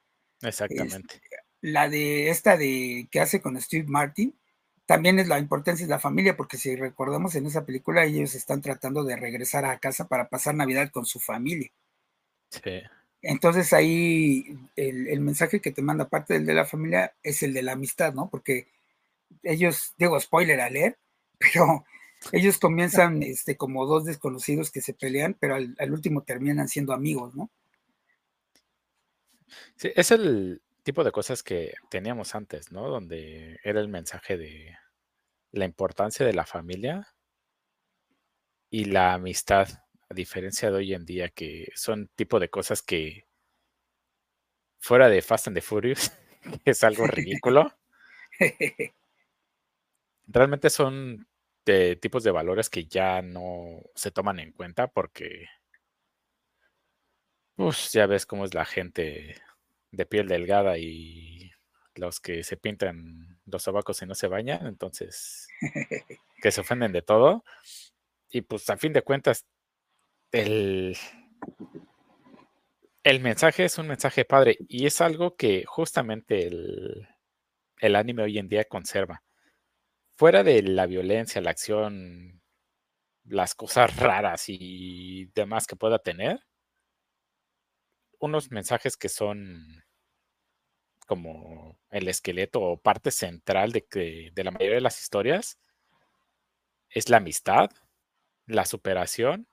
[0.43, 1.21] Exactamente.
[1.61, 4.39] la de esta de que hace con Steve Martin,
[4.87, 8.63] también es la importancia de la familia, porque si recordamos en esa película, ellos están
[8.63, 11.71] tratando de regresar a casa para pasar Navidad con su familia.
[12.51, 12.81] Sí.
[13.21, 17.63] Entonces ahí el, mensaje que te manda aparte del de la familia es el de
[17.63, 18.31] la amistad, ¿no?
[18.31, 18.69] Porque
[19.43, 20.99] ellos, digo, spoiler a leer,
[21.39, 21.85] pero
[22.33, 26.93] ellos comienzan este, como dos desconocidos que se pelean, pero al, al último terminan siendo
[26.93, 27.51] amigos, ¿no?
[29.77, 32.89] Sí, es el, tipo de cosas que teníamos antes, ¿no?
[32.89, 34.75] Donde era el mensaje de
[35.53, 37.15] la importancia de la familia
[38.71, 39.69] y la amistad,
[40.09, 43.27] a diferencia de hoy en día, que son tipo de cosas que
[44.79, 46.11] fuera de Fast and the Furious,
[46.65, 47.71] es algo ridículo.
[50.27, 51.28] Realmente son
[51.73, 55.47] de tipos de valores que ya no se toman en cuenta porque
[57.55, 59.37] pues ya ves cómo es la gente
[59.91, 61.51] de piel delgada y
[61.95, 65.49] los que se pintan los sobacos y no se bañan, entonces
[66.43, 67.45] que se ofenden de todo.
[68.31, 69.45] Y pues a fin de cuentas,
[70.33, 70.97] el,
[73.03, 77.09] el mensaje es un mensaje padre y es algo que justamente el,
[77.81, 79.23] el anime hoy en día conserva.
[80.19, 82.43] Fuera de la violencia, la acción,
[83.23, 86.41] las cosas raras y demás que pueda tener,
[88.19, 89.85] unos mensajes que son
[91.07, 95.57] como el esqueleto o parte central de, de la mayoría de las historias
[96.91, 97.71] es la amistad,
[98.47, 99.47] la superación,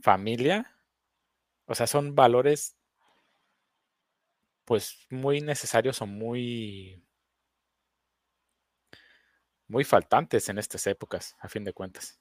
[0.00, 0.74] familia.
[1.66, 2.78] O sea, son valores
[4.64, 7.05] pues muy necesarios o muy
[9.68, 12.18] muy faltantes en estas épocas, a fin de cuentas.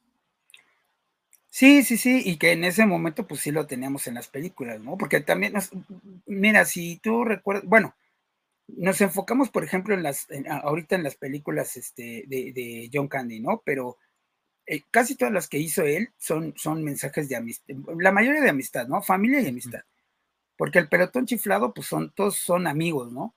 [1.49, 4.81] Sí, sí, sí, y que en ese momento pues sí lo teníamos en las películas,
[4.81, 4.97] ¿no?
[4.97, 5.53] Porque también,
[6.25, 7.95] mira, si tú recuerdas, bueno,
[8.67, 10.27] nos enfocamos, por ejemplo, en las,
[10.63, 13.61] ahorita en las películas este, de, John Candy, ¿no?
[13.65, 13.97] Pero
[14.65, 18.49] eh, casi todas las que hizo él son, son mensajes de amistad, la mayoría de
[18.49, 19.01] amistad, ¿no?
[19.01, 19.81] Familia y amistad.
[20.57, 23.33] Porque el pelotón chiflado, pues son, todos son amigos, ¿no?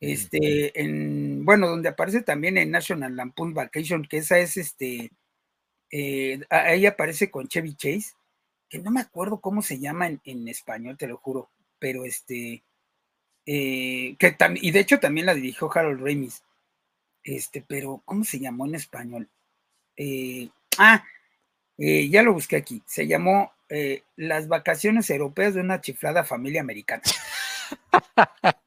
[0.00, 5.10] Este, en, bueno, donde aparece también en National Lampoon Vacation, que esa es este,
[5.90, 8.12] eh, ahí aparece con Chevy Chase,
[8.68, 12.64] que no me acuerdo cómo se llama en, español, te lo juro, pero este,
[13.46, 16.42] eh, que y de hecho también la dirigió Harold Ramis,
[17.22, 19.30] este, pero ¿cómo se llamó en español?
[19.96, 21.04] Eh, ah,
[21.78, 23.52] ya lo busqué aquí, se llamó
[24.16, 27.02] Las vacaciones europeas de una chiflada familia americana.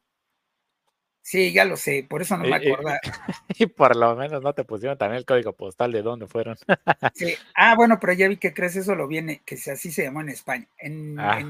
[1.27, 2.87] Sí, ya lo sé, por eso no me acuerdo.
[3.59, 6.55] Y, por lo menos no te pusieron también el código postal de dónde fueron.
[7.15, 7.33] Sí.
[7.53, 10.29] Ah, bueno, pero ya vi que crees eso lo viene, que así se llamó en
[10.29, 10.69] España.
[10.77, 11.43] En, ah,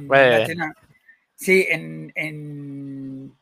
[1.35, 3.35] sí, en, en,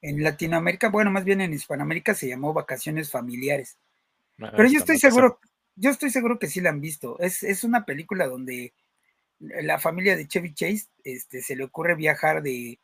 [0.00, 3.76] Latinoamérica, bueno, más bien en Hispanoamérica se llamó Vacaciones Familiares.
[4.38, 5.38] pero yo estoy seguro,
[5.76, 7.18] yo estoy seguro que sí la han visto.
[7.18, 8.72] Es, es una película donde
[9.38, 12.78] la familia de Chevy Chase este, se le ocurre viajar de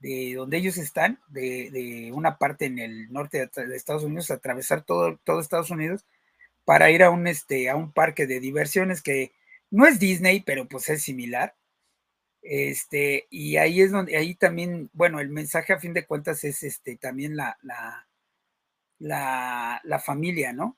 [0.00, 5.18] de donde ellos están, de, una parte en el norte de, Estados Unidos, atravesar todo,
[5.24, 6.06] todo Estados Unidos
[6.64, 9.32] para ir a un, este, a un parque de diversiones que
[9.70, 11.54] no es Disney, pero pues es similar.
[12.42, 16.62] Este, y ahí es donde, ahí también, bueno, el mensaje a fin de cuentas es
[16.62, 18.06] este, también la, la,
[19.82, 20.76] la, familia, ¿no?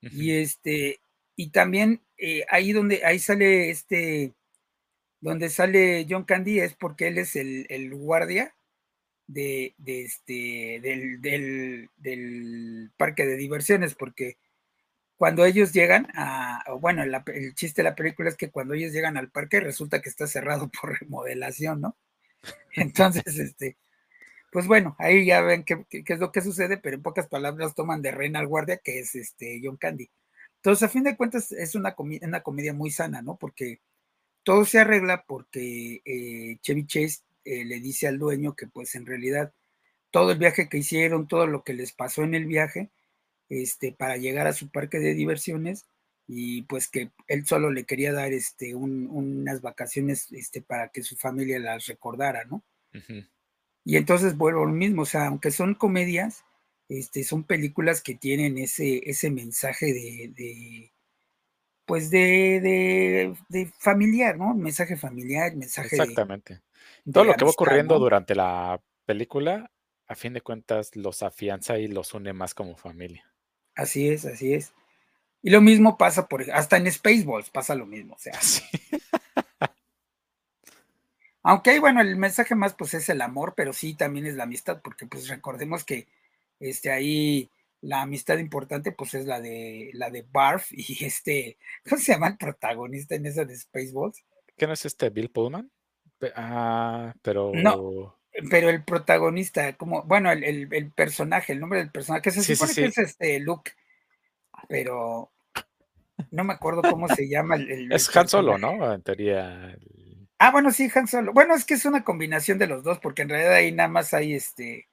[0.00, 1.00] Y este,
[1.36, 4.34] y también eh, ahí donde, ahí sale este,
[5.20, 8.54] donde sale John Candy es porque él es el, el guardia
[9.28, 14.38] de, de este, del, del, del, parque de diversiones, porque
[15.16, 19.16] cuando ellos llegan a, bueno, el chiste de la película es que cuando ellos llegan
[19.16, 21.96] al parque resulta que está cerrado por remodelación, ¿no?
[22.74, 23.76] Entonces, este,
[24.50, 28.02] pues bueno, ahí ya ven qué, es lo que sucede, pero en pocas palabras toman
[28.02, 30.10] de reina al guardia, que es este John Candy.
[30.56, 33.36] Entonces, a fin de cuentas, es una, una comedia muy sana, ¿no?
[33.36, 33.80] Porque
[34.42, 39.06] todo se arregla porque eh, Chevy Chase eh, le dice al dueño que pues en
[39.06, 39.52] realidad
[40.10, 42.90] todo el viaje que hicieron, todo lo que les pasó en el viaje,
[43.48, 45.86] este, para llegar a su parque de diversiones
[46.26, 51.16] y pues que él solo le quería dar este, unas vacaciones este, para que su
[51.16, 52.62] familia las recordara, ¿no?
[53.84, 56.44] Y entonces vuelvo lo mismo, o sea, aunque son comedias,
[56.90, 60.92] este, son películas que tienen ese, ese mensaje de,
[61.86, 64.54] pues de, de, familiar, ¿no?
[64.54, 66.60] Mensaje familiar, mensaje Exactamente.
[67.12, 69.70] Todo lo que va ocurriendo durante la película,
[70.06, 73.32] a fin de cuentas, los afianza y los une más como familia.
[73.74, 74.72] Así es, así es.
[75.42, 78.32] Y lo mismo pasa por, hasta en Spaceballs pasa lo mismo, o sea.
[81.42, 84.42] Aunque ahí, bueno, el mensaje más pues es el amor, pero sí también es la
[84.42, 86.08] amistad, porque pues recordemos que
[86.60, 87.50] este ahí
[87.80, 91.56] la amistad importante pues es la de la de Barf y este,
[91.88, 94.24] ¿cómo se llama el protagonista en esa de Spaceballs?
[94.56, 95.70] ¿Qué no es este Bill Pullman?
[96.34, 98.18] Ah, pero no,
[98.50, 102.84] pero el protagonista, como, bueno, el, personaje, el nombre del personaje, que se supone que
[102.86, 103.72] es este Luke,
[104.68, 105.32] pero
[106.30, 107.92] no me acuerdo cómo se llama el.
[107.92, 108.92] es Han Solo, ¿no?
[108.92, 109.76] En teoría.
[110.38, 111.32] Ah, bueno, sí, Han Solo.
[111.32, 114.14] Bueno, es que es una combinación de los dos, porque en realidad ahí nada más
[114.14, 114.88] hay este.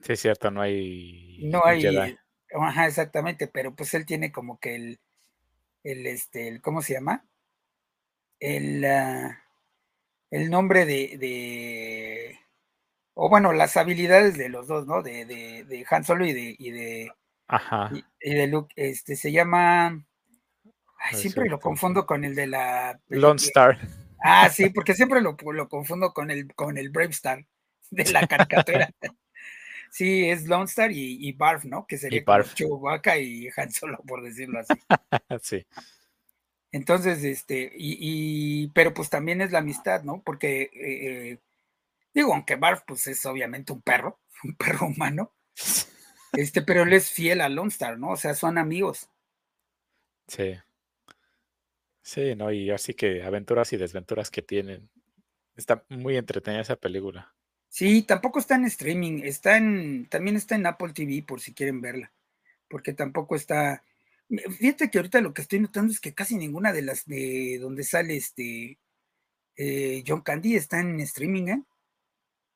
[0.00, 1.40] Sí, es cierto, no hay.
[1.44, 2.16] No hay.
[2.52, 5.00] Ajá, exactamente, pero pues él tiene como que el.
[5.82, 7.24] El este, el, ¿cómo se llama?
[8.38, 8.84] El.
[8.84, 9.42] Ah,
[10.30, 12.40] el nombre de
[13.22, 15.02] o bueno, las habilidades de los dos, ¿no?
[15.02, 17.12] De, de, de Han Solo y de, y de,
[17.48, 17.90] Ajá.
[18.20, 20.02] Y, de Luke, este, se llama,
[21.12, 22.98] siempre lo confundo con el de la...
[23.08, 23.78] Lone Star.
[24.22, 27.44] Ah, sí, porque siempre lo, lo, confundo con el, con el Brave Star
[27.90, 28.90] de la caricatura.
[29.90, 31.86] sí, es Lone Star y, y Barf, ¿no?
[31.86, 32.24] Que sería
[32.54, 34.72] Chewbacca y Han Solo, por decirlo así.
[35.42, 35.66] sí.
[36.72, 40.22] Entonces, este, y, y, pero pues también es la amistad, ¿no?
[40.24, 41.38] Porque eh,
[42.12, 45.32] Digo, aunque Barf, pues es obviamente un perro, un perro humano.
[46.32, 48.10] Este, pero él es fiel a Lone Star, ¿no?
[48.10, 49.08] O sea, son amigos.
[50.26, 50.56] Sí.
[52.02, 52.52] Sí, ¿no?
[52.52, 54.88] Y así que aventuras y desventuras que tienen.
[55.56, 57.34] Está muy entretenida esa película.
[57.68, 61.80] Sí, tampoco está en streaming, está en, también está en Apple TV por si quieren
[61.80, 62.10] verla,
[62.68, 63.84] porque tampoco está,
[64.30, 67.82] fíjate que ahorita lo que estoy notando es que casi ninguna de las de donde
[67.82, 68.78] sale este
[69.56, 71.62] eh, John Candy está en streaming, ¿eh?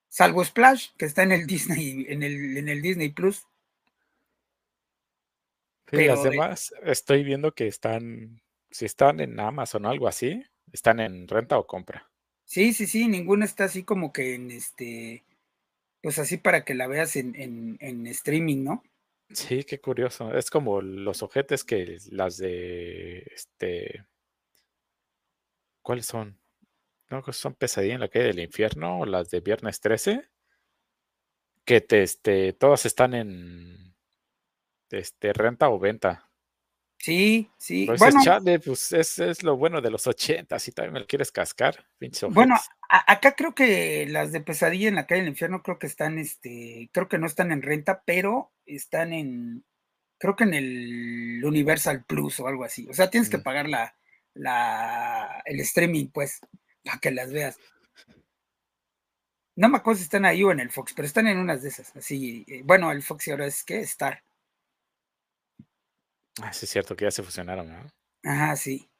[0.08, 3.46] salvo Splash, que está en el Disney, en el, en el Disney Plus.
[5.90, 10.98] Sí, las demás estoy viendo que están, si están en Amazon o algo así, están
[10.98, 12.10] en renta o compra.
[12.44, 15.24] Sí, sí, sí, ninguna está así como que en este,
[16.02, 18.82] pues así para que la veas en, en streaming, ¿no?
[19.34, 20.34] Sí, qué curioso.
[20.34, 24.06] Es como los ojetes que las de este.
[25.82, 26.38] ¿Cuáles son?
[27.10, 30.28] no, son Pesadilla en la calle del infierno o las de Viernes 13,
[31.64, 33.94] que te, este, todas están en
[34.90, 36.30] este, renta o venta.
[36.98, 37.86] Sí, sí.
[37.86, 38.20] Pues bueno,
[38.64, 41.86] pues es, es, lo bueno de los 80, si también me lo quieres cascar,
[42.30, 42.56] Bueno,
[42.88, 46.88] acá creo que las de Pesadilla en la calle del infierno creo que están, este,
[46.92, 49.64] creo que no están en renta, pero están en,
[50.18, 52.88] creo que en el Universal Plus o algo así.
[52.88, 53.96] O sea, tienes que pagar la,
[54.34, 56.40] la, el streaming, pues
[56.84, 57.58] para que las veas.
[59.56, 61.68] No me acuerdo si están ahí o en el Fox, pero están en unas de
[61.68, 61.94] esas.
[61.96, 64.22] Así, eh, bueno, el Fox y ahora es que Star.
[66.42, 67.86] Ah, sí, es cierto que ya se fusionaron, ¿no?
[68.24, 68.90] Ajá, sí.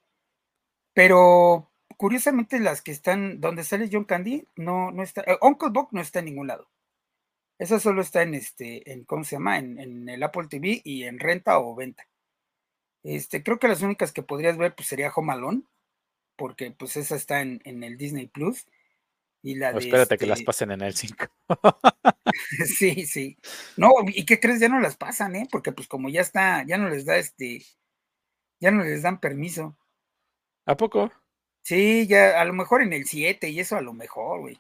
[0.95, 5.23] Pero curiosamente las que están donde sale John Candy no, no está.
[5.23, 6.69] Eh, Uncle no está en ningún lado.
[7.59, 9.59] Esa solo está en este, en ¿cómo se llama?
[9.59, 12.07] En, en, el Apple TV y en renta o venta.
[13.05, 15.63] Este, creo que las únicas que podrías ver pues sería Home Alone,
[16.37, 18.67] porque pues esa está en, el Disney Plus.
[19.43, 21.27] Y la O de espérate que las este pasen en el 5.
[22.67, 23.39] Sí, sí.
[23.77, 24.59] No, ¿y qué crees?
[24.59, 25.47] Ya no las pasan, ¿eh?
[25.51, 27.65] Porque pues como ya está, ya no les da este,
[28.61, 29.77] ya no les dan permiso.
[30.67, 31.13] ¿A poco?
[31.63, 34.59] Sí, ya a lo mejor en el 7 y eso a lo mejor, güey.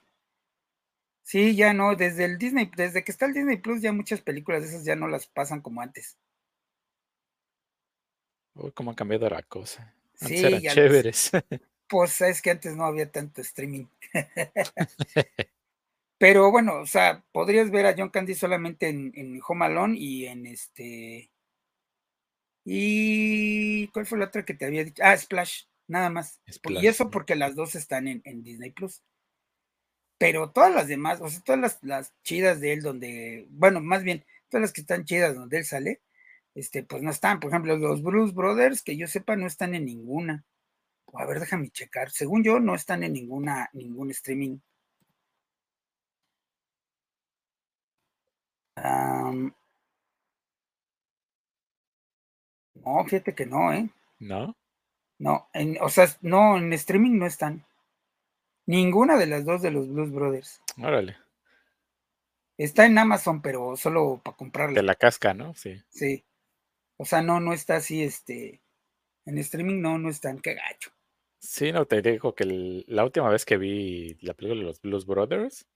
[1.24, 4.62] Sí, ya no, desde el Disney, desde que está el Disney Plus ya muchas películas
[4.62, 6.18] de esas ya no las pasan como antes.
[8.54, 9.94] Uy, cómo ha cambiado la cosa.
[10.20, 11.32] Antes Sí, eran los chéveres.
[11.88, 13.86] pues es que antes no había tanto streaming.
[16.18, 20.26] Pero bueno, o sea, podrías ver a John Candy solamente en, en Home Alone y
[20.26, 21.30] en este.
[22.66, 25.02] ¿Y cuál fue la otra que te había dicho?
[25.04, 26.40] Ah, Splash, nada más.
[26.68, 29.02] y eso porque las dos están en, en Disney Plus.
[30.24, 34.02] Pero todas las demás, o sea, todas las, las chidas de él, donde, bueno, más
[34.02, 36.00] bien, todas las que están chidas donde él sale,
[36.54, 37.40] este, pues no están.
[37.40, 40.42] Por ejemplo, los Blues Brothers, que yo sepa, no están en ninguna.
[41.04, 42.10] O a ver, déjame checar.
[42.10, 44.60] Según yo, no están en ninguna, ningún streaming.
[48.76, 49.52] Am,
[52.76, 53.90] no, fíjate que no, ¿eh?
[54.20, 54.56] ¿No?
[55.18, 57.62] No, en, o sea, no, en streaming no están.
[58.66, 60.60] Ninguna de las dos de los Blues Brothers.
[60.82, 61.16] Órale.
[62.56, 64.82] Está en Amazon, pero solo para De comprarla.
[64.82, 65.54] la casca, ¿no?
[65.54, 65.82] Sí.
[65.90, 66.24] Sí.
[66.96, 68.60] O sea, no, no está así, este.
[69.26, 70.38] En streaming no, no están.
[70.40, 70.90] Qué gacho.
[71.40, 74.80] Sí, no te digo que el- la última vez que vi la película de los
[74.80, 75.66] Blues Brothers,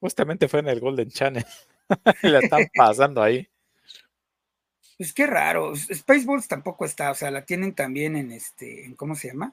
[0.00, 1.44] justamente fue en el Golden Channel.
[2.22, 3.48] la están pasando ahí.
[4.96, 5.74] Pues qué raro.
[5.76, 7.10] Spaceballs tampoco está.
[7.10, 8.84] O sea, la tienen también en este.
[8.84, 9.52] En, ¿Cómo se llama?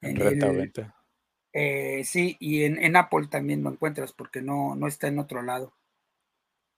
[0.00, 0.96] En En renta el- venta.
[1.52, 5.42] Eh, sí, y en, en Apple también lo encuentras porque no, no está en otro
[5.42, 5.72] lado.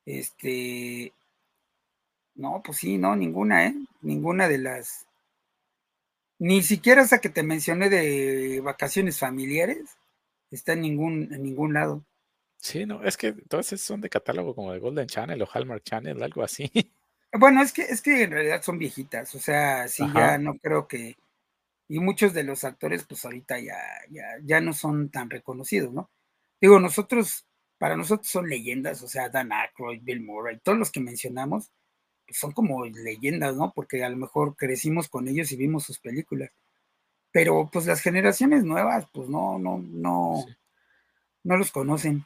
[0.07, 1.13] Este,
[2.35, 3.75] no, pues sí, no, ninguna, ¿eh?
[4.01, 5.07] Ninguna de las,
[6.39, 9.97] ni siquiera esa que te mencioné de vacaciones familiares,
[10.51, 12.05] está en ningún, en ningún lado.
[12.57, 15.85] Sí, no, es que todas esas son de catálogo como de Golden Channel o Hallmark
[15.85, 16.71] Channel, algo así.
[17.33, 20.33] Bueno, es que, es que en realidad son viejitas, o sea, sí, Ajá.
[20.33, 21.17] ya no creo que,
[21.89, 23.77] y muchos de los actores, pues ahorita ya,
[24.11, 26.11] ya, ya no son tan reconocidos, ¿no?
[26.61, 27.47] Digo, nosotros,
[27.79, 31.71] para nosotros son leyendas, o sea, Dan Aykroyd, Bill Murray, todos los que mencionamos,
[32.27, 33.73] pues son como leyendas, ¿no?
[33.75, 36.51] Porque a lo mejor crecimos con ellos y vimos sus películas.
[37.33, 40.55] Pero pues las generaciones nuevas, pues no, no, no, Sí.
[41.45, 42.25] no los conocen.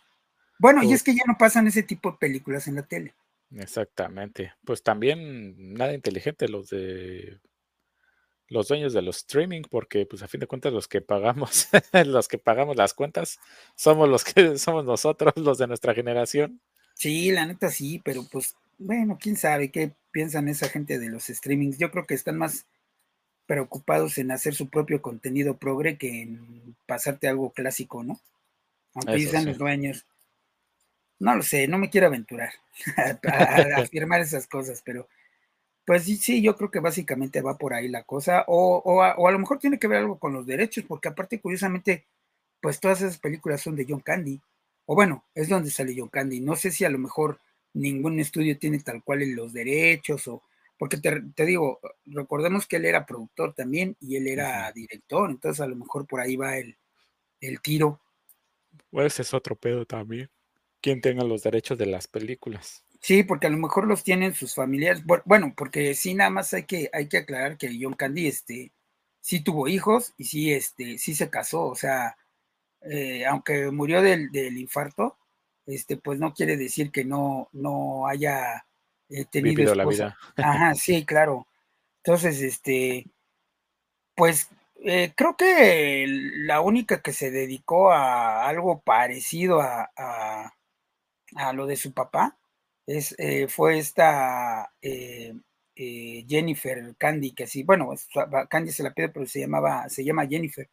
[0.59, 3.15] Bueno, y Pues- es que ya no pasan ese tipo de películas en la tele.
[3.53, 4.53] Exactamente.
[4.65, 7.39] Pues también nada inteligente los de
[8.49, 11.69] los dueños de los streaming, porque pues a fin de cuentas los que pagamos,
[12.07, 13.39] los que pagamos las cuentas,
[13.75, 16.61] somos los que somos nosotros, los de nuestra generación.
[16.95, 21.25] Sí, la neta sí, pero pues, bueno, quién sabe qué piensan esa gente de los
[21.27, 21.79] streamings.
[21.79, 22.67] Yo creo que están más
[23.47, 28.21] preocupados en hacer su propio contenido progre que en pasarte algo clásico, ¿no?
[28.95, 29.49] Aunque sean sí.
[29.51, 30.07] los dueños.
[31.19, 32.53] No lo sé, no me quiero aventurar
[32.97, 35.09] a, a- a afirmar esas cosas, pero
[35.87, 39.15] pues sí, sí, yo creo que básicamente va por ahí la cosa, o, o, a,
[39.17, 42.05] o a lo mejor tiene que ver algo con los derechos, porque aparte, curiosamente,
[42.61, 44.41] pues todas esas películas son de John Candy,
[44.85, 46.41] o bueno, es donde sale John Candy.
[46.41, 47.39] No sé si a lo mejor
[47.73, 50.43] ningún estudio tiene tal cual en los derechos, o
[50.77, 55.61] porque te, te digo, recordemos que él era productor también y él era director, entonces
[55.61, 56.77] a lo mejor por ahí va el,
[57.41, 58.01] el tiro.
[58.91, 60.31] Pues es otro pedo también.
[60.81, 62.85] Quien tenga los derechos de las películas.
[63.07, 65.05] Sí, porque a lo mejor los tienen sus familiares.
[65.07, 68.73] Bu- Bueno, porque sí, nada más hay que, hay que aclarar que John Candy, este,
[69.21, 71.65] sí tuvo hijos y sí, este, sí se casó.
[71.67, 72.17] O sea,
[72.83, 75.19] eh, aunque murió del, del infarto,
[75.67, 78.67] este, pues no quiere decir que no, no haya
[79.11, 80.17] eh, tenido la vida.
[80.41, 81.47] Ajá, sí, claro.
[82.05, 83.07] Entonces, este,
[84.15, 84.49] pues
[84.85, 90.53] eh, creo que la única que se dedicó a algo parecido a, a-
[91.37, 92.39] a lo de su papá
[92.87, 95.35] es, eh, fue esta eh,
[95.75, 97.91] eh, Jennifer Candy, que sí, bueno,
[98.49, 100.71] Candy se la pide, pero se llamaba, se llama Jennifer.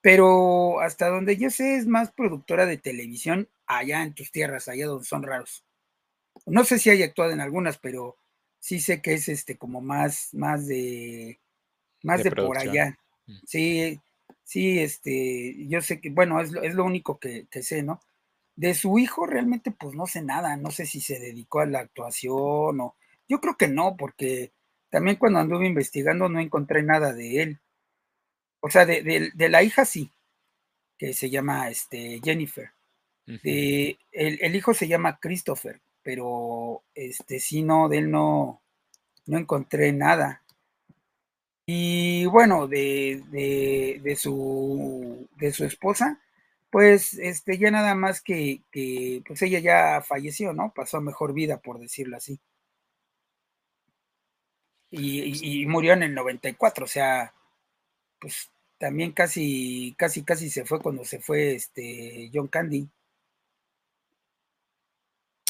[0.00, 4.86] Pero hasta donde yo sé es más productora de televisión allá en tus tierras, allá
[4.86, 5.64] donde son raros.
[6.46, 8.18] No sé si haya actuado en algunas, pero
[8.60, 11.40] sí sé que es este como más, más de
[12.02, 12.98] más De de, por allá.
[13.26, 13.38] Mm.
[13.46, 14.00] Sí,
[14.44, 18.00] sí, este, yo sé que, bueno, es lo, es lo único que, que sé, ¿no?
[18.56, 21.80] De su hijo realmente pues no sé nada, no sé si se dedicó a la
[21.80, 22.96] actuación o
[23.28, 24.52] yo creo que no, porque
[24.90, 27.60] también cuando anduve investigando no encontré nada de él.
[28.60, 30.10] O sea, de, de- de la hija sí,
[30.98, 32.70] que se llama este, Jennifer.
[33.42, 38.62] De, el, el hijo se llama Christopher, pero este sí no, de él no,
[39.26, 40.42] no encontré nada.
[41.66, 46.20] Y bueno, de, de, de su, de su esposa,
[46.76, 50.74] Pues este, ya nada más que, que pues ella ya falleció, ¿no?
[50.76, 52.38] Pasó mejor vida, por decirlo así.
[54.90, 57.32] Y, y, murió en el 94, o sea,
[58.20, 62.86] pues también casi, casi, casi se fue cuando se fue este John Candy.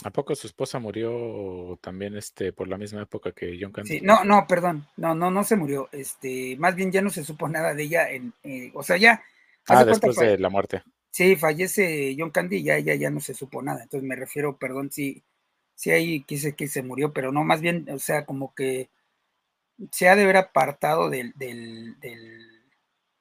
[0.05, 3.99] ¿A poco su esposa murió también este por la misma época que John Candy?
[3.99, 5.89] Sí, no, no, perdón, no, no, no se murió.
[5.91, 9.25] Este, más bien ya no se supo nada de ella en, eh, o sea, ya.
[9.67, 10.85] Ah, después de la muerte.
[11.17, 13.85] Sí, fallece John Candy ya, ya, ya no se supo nada.
[13.85, 15.25] Entonces me refiero, perdón, sí,
[15.75, 18.91] sí ahí quise que se murió, pero no, más bien, o sea, como que
[19.91, 21.97] se ha de ver apartado del, del,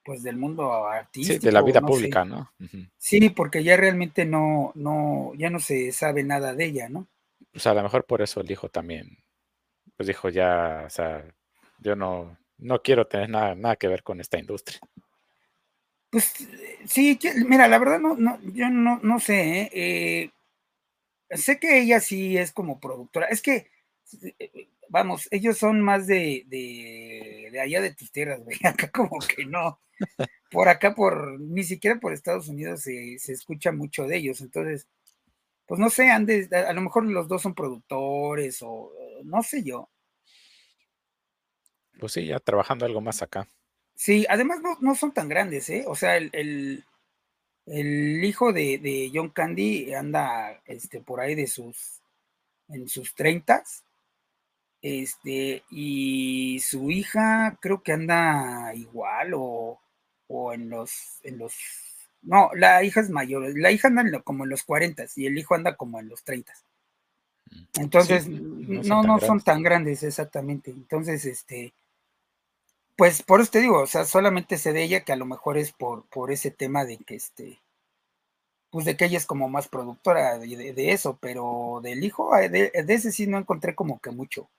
[0.03, 1.39] pues del mundo artístico.
[1.39, 2.51] Sí, de la vida pública, ¿no?
[2.97, 7.07] Sí, porque ya realmente no, no, ya no se sabe nada de ella, ¿no?
[7.53, 9.19] Pues a lo mejor por eso el hijo también,
[9.95, 11.23] pues dijo ya, o sea,
[11.79, 14.81] yo no, no quiero tener nada, nada que ver con esta industria.
[16.15, 16.33] Pues
[16.85, 20.31] sí, mira, la verdad no, no yo no, no sé, ¿eh?
[21.29, 23.69] Eh, sé que ella sí es como productora, es que
[24.39, 28.55] eh, vamos, ellos son más de, de, allá de tus tierras, güey.
[28.63, 29.81] Acá como que no.
[30.49, 34.39] Por acá, por, ni siquiera por Estados Unidos se, escucha mucho de ellos.
[34.39, 34.87] Entonces,
[35.65, 38.89] pues no sé, andes, a, lo mejor los dos son productores o
[39.25, 39.89] no sé yo.
[41.99, 43.49] Pues sí, ya trabajando algo más acá.
[43.95, 45.85] Sí, además no, son tan grandes, ¿eh?
[45.87, 46.83] O sea, el,
[47.65, 52.01] hijo de, de, John Candy anda este, por ahí de sus,
[52.67, 53.85] en sus treintas
[54.85, 59.79] este, y su hija creo que anda igual o,
[60.53, 61.55] en los, en los,
[62.21, 65.55] no, la hija es mayor, la hija anda como en los 40 y el hijo
[65.55, 66.53] anda como en los 30.
[67.49, 70.69] Mm, Entonces, no, no, son tan grandes exactamente.
[70.69, 71.73] Entonces, este,
[72.95, 75.57] pues por eso te digo, o sea, solamente sé de ella que a lo mejor
[75.57, 77.61] es por, por ese tema de que este,
[78.69, 82.93] pues de que ella es como más productora de, eso, pero del hijo, de, de,
[82.93, 84.49] ese sí no encontré como que mucho.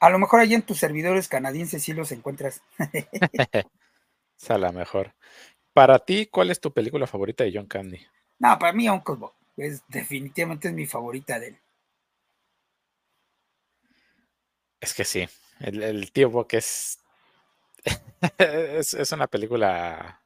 [0.00, 2.62] A lo mejor allí en tus servidores canadienses sí los encuentras.
[4.38, 5.14] es a lo mejor.
[5.72, 8.00] Para ti, ¿cuál es tu película favorita de John Candy?
[8.38, 9.32] No, para mí Uncle Bob.
[9.56, 11.58] Es, definitivamente es mi favorita de él.
[14.80, 15.28] Es que sí,
[15.62, 16.98] el, tío Bob es,
[18.94, 20.22] es, una película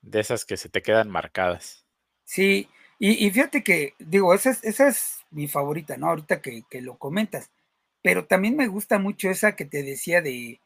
[0.00, 1.84] de esas que se te quedan marcadas.
[2.24, 6.08] Sí, y, fíjate que, digo, esa es, esa es mi favorita, ¿no?
[6.08, 7.50] Ahorita que, que lo comentas
[8.02, 10.60] pero también me gusta mucho esa que te decía de,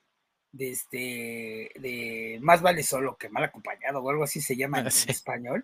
[0.53, 4.86] de este, de más vale solo que mal acompañado o algo así se llama en,
[5.09, 5.62] español,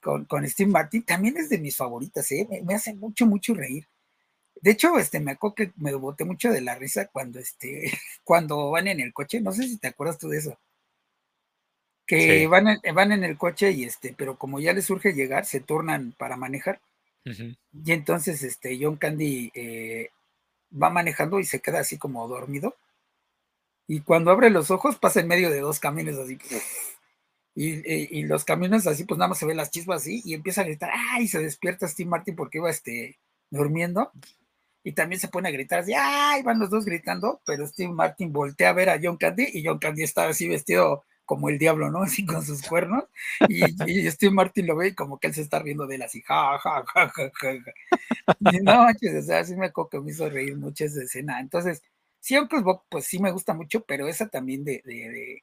[0.00, 2.48] con, con, Steve Martin, también es de mis favoritas, ¿eh?
[2.64, 3.86] me, hace mucho, mucho reír.
[4.60, 7.92] De hecho, este, me acuerdo que me boté mucho de la risa cuando, este,
[8.24, 10.58] cuando van en el coche, no sé si te acuerdas tú de eso,
[12.06, 15.44] que van, en, van en el coche y este, pero como ya les surge llegar,
[15.44, 16.80] se turnan para manejar.
[17.24, 20.10] Y entonces, este, John Candy eh,
[20.70, 22.76] va manejando y se queda así como dormido.
[23.88, 26.38] Y cuando abre los ojos pasa en medio de dos camiones así.
[27.58, 30.64] Y, los camiones así, pues nada más se ven las chispas así y empieza a
[30.64, 31.26] gritar, ¡ay!
[31.26, 33.18] Se despierta Steve Martin porque iba este,
[33.48, 34.12] durmiendo.
[34.86, 36.44] Y también se pone a gritar así, ¡ay!
[36.44, 39.80] Van los dos gritando, pero Steve Martin voltea a ver a John Candy y John
[39.80, 42.02] Candy estaba así vestido como el diablo, ¿no?
[42.04, 43.02] Así con sus cuernos.
[43.48, 43.62] Y,
[44.12, 46.56] Steve Martin lo ve y como que él se está riendo de él así, ja,
[46.60, 47.72] ja, ja, ja, ja.
[48.62, 51.40] No manches, o sea, sí me acuerdo que me hizo reír mucho esa escena.
[51.40, 51.82] Entonces,
[52.20, 55.42] sí, Uncle Bob, pues sí me gusta mucho, pero esa también de,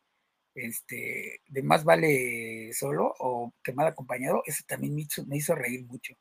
[0.56, 6.14] este, de más vale solo o que mal acompañado, esa también me hizo reír mucho.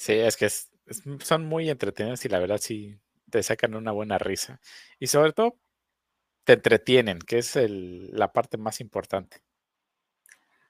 [0.00, 0.48] Sí, es que
[1.22, 2.98] son muy entretenidos y la verdad sí
[3.28, 4.58] te sacan una buena risa.
[4.98, 5.58] Y sobre todo
[6.44, 9.42] te entretienen, que es la parte más importante.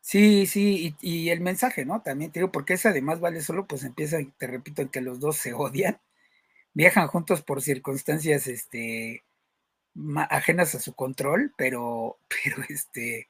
[0.01, 2.03] Sí, sí, y, el mensaje, ¿no?
[2.03, 5.21] También te digo, porque esa además vale solo, pues empieza, te repito, en que los
[5.21, 6.01] dos se odian,
[6.75, 9.23] viajan juntos por circunstancias, este,
[10.29, 13.29] ajenas a su control, pero, pero este,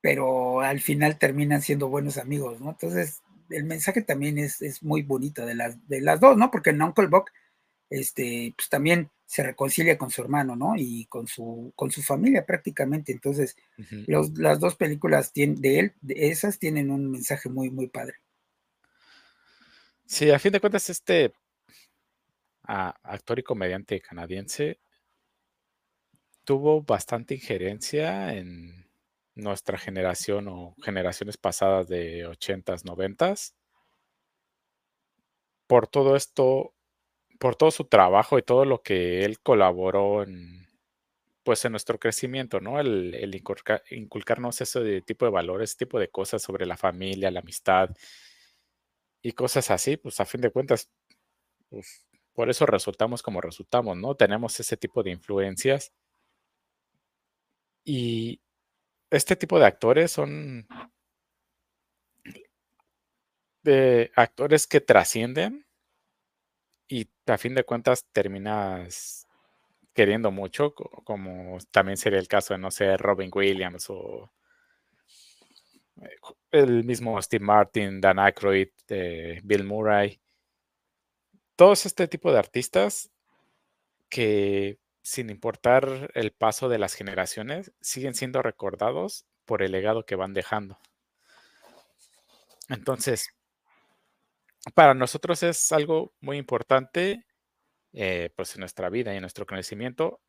[0.00, 2.70] pero al final terminan siendo buenos amigos, ¿no?
[2.70, 6.50] Entonces, el mensaje también es, es muy bonito de las, de las dos, ¿no?
[6.50, 7.30] Porque en Uncle Buck,
[7.88, 10.74] este, pues también se reconcilia con su hermano, ¿no?
[10.76, 13.12] Y con su, con su familia prácticamente.
[13.12, 13.56] Entonces,
[14.06, 18.14] las dos películas de él, de esas, tienen un mensaje muy, muy padre.
[20.04, 21.32] Sí, a fin de cuentas, este
[22.64, 24.80] actor y comediante canadiense
[26.44, 28.89] tuvo bastante injerencia en
[29.34, 33.54] nuestra generación o generaciones pasadas de 80s, 90s.
[35.66, 36.74] Por todo esto,
[37.40, 40.68] por todo su trabajo y todo lo que él colaboró en,
[41.44, 42.80] pues en nuestro crecimiento, ¿no?
[42.80, 43.34] El, el
[43.90, 47.90] inculcarnos ese tipo de valores, tipo de cosas sobre la familia, la amistad
[49.22, 50.90] y cosas así, pues a fin de cuentas,
[51.70, 54.16] pues, por eso resultamos como resultamos, ¿no?
[54.16, 55.92] Tenemos ese tipo de influencias.
[57.84, 58.40] Y
[59.10, 60.66] este tipo de actores son
[63.62, 65.66] de actores que trascienden
[66.88, 69.26] y a fin de cuentas terminas
[69.92, 74.32] queriendo mucho, como también sería el caso de, no sé, Robin Williams o
[76.00, 76.16] eh,
[76.52, 80.20] el mismo Steve Martin, Dan Aykroyd, eh, Bill Murray.
[81.56, 83.10] Todos este tipo de artistas
[84.08, 84.78] que
[85.10, 90.34] sin importar el paso de las generaciones, siguen siendo recordados por el legado que van
[90.34, 90.78] dejando.
[92.68, 93.34] Entonces,
[94.72, 97.26] para nosotros es algo muy importante
[97.92, 100.20] eh, pues en nuestra vida y en nuestro conocimiento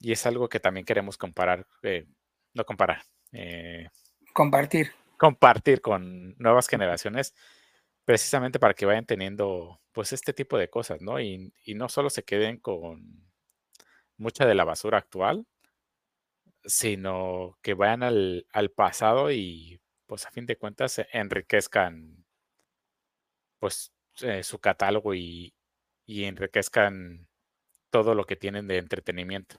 [0.00, 2.08] y es algo que también queremos comparar, eh,
[2.52, 3.90] no comparar, eh,
[4.32, 4.90] compartir.
[5.18, 7.32] Compartir con nuevas generaciones
[8.04, 11.20] precisamente para que vayan teniendo pues este tipo de cosas, ¿no?
[11.20, 13.25] Y, y no solo se queden con
[14.18, 15.46] mucha de la basura actual,
[16.64, 22.24] sino que vayan al, al pasado y pues a fin de cuentas enriquezcan
[23.58, 25.54] pues eh, su catálogo y,
[26.06, 27.28] y enriquezcan
[27.90, 29.56] todo lo que tienen de entretenimiento.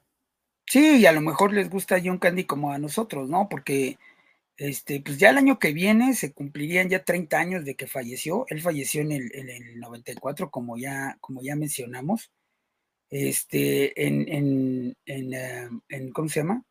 [0.66, 3.48] Sí, y a lo mejor les gusta John Candy como a nosotros, ¿no?
[3.50, 3.98] Porque
[4.58, 8.46] este, pues ya el año que viene se cumplirían ya 30 años de que falleció.
[8.50, 12.32] Él falleció en el, en el 94, como ya, como ya mencionamos.
[13.10, 16.64] Este, en, en, eh, en ¿cómo se llama?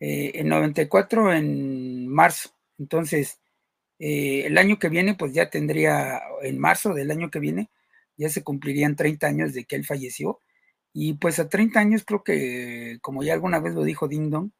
[0.00, 2.50] Eh, en 94, en marzo.
[2.78, 3.40] Entonces,
[3.98, 7.70] eh, el año que viene, pues ya tendría, en marzo del año que viene,
[8.16, 10.40] ya se cumplirían 30 años de que él falleció.
[10.92, 14.50] Y pues a 30 años creo que, como ya alguna vez lo dijo Ding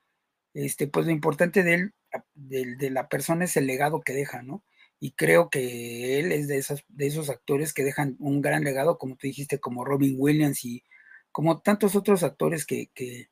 [0.55, 1.95] este, pues lo importante de él,
[2.35, 4.65] de, de, la persona es el legado que deja, ¿no?
[5.01, 8.99] Y creo que él es de esos, de esos actores que dejan un gran legado,
[8.99, 10.85] como tú dijiste, como Robin Williams y
[11.33, 13.29] como tantos otros actores que, que,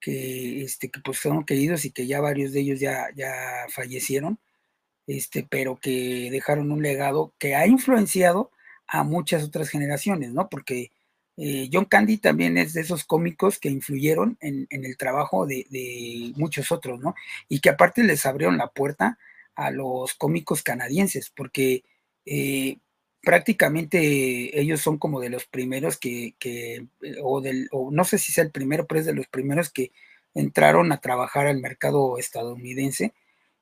[0.00, 3.32] que, este, que pues fueron queridos y que ya varios de ellos ya, ya
[3.70, 4.38] fallecieron,
[5.06, 8.50] este, pero que dejaron un legado que ha influenciado
[8.88, 10.48] a muchas otras generaciones, ¿no?
[10.48, 10.92] Porque
[11.36, 16.32] eh, John Candy también es de esos cómicos que influyeron en, en el trabajo de,
[16.36, 17.14] muchos otros, ¿no?
[17.48, 19.18] Y que aparte les abrieron la puerta
[19.54, 21.84] a los cómicos canadienses, porque
[22.24, 22.78] eh,
[23.22, 26.86] prácticamente ellos son como de los primeros que, que
[27.22, 29.92] o, del, o no sé si sea el primero, pero es de los primeros que
[30.34, 33.14] entraron a trabajar al mercado estadounidense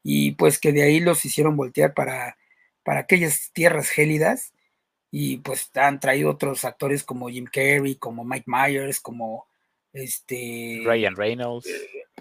[0.02, 2.36] y pues que de ahí los hicieron voltear para,
[2.82, 4.52] para aquellas tierras gélidas
[5.10, 9.47] y pues han traído otros actores como Jim Carrey, como Mike Myers, como
[9.93, 10.82] este...
[10.85, 11.70] Ryan Reynolds.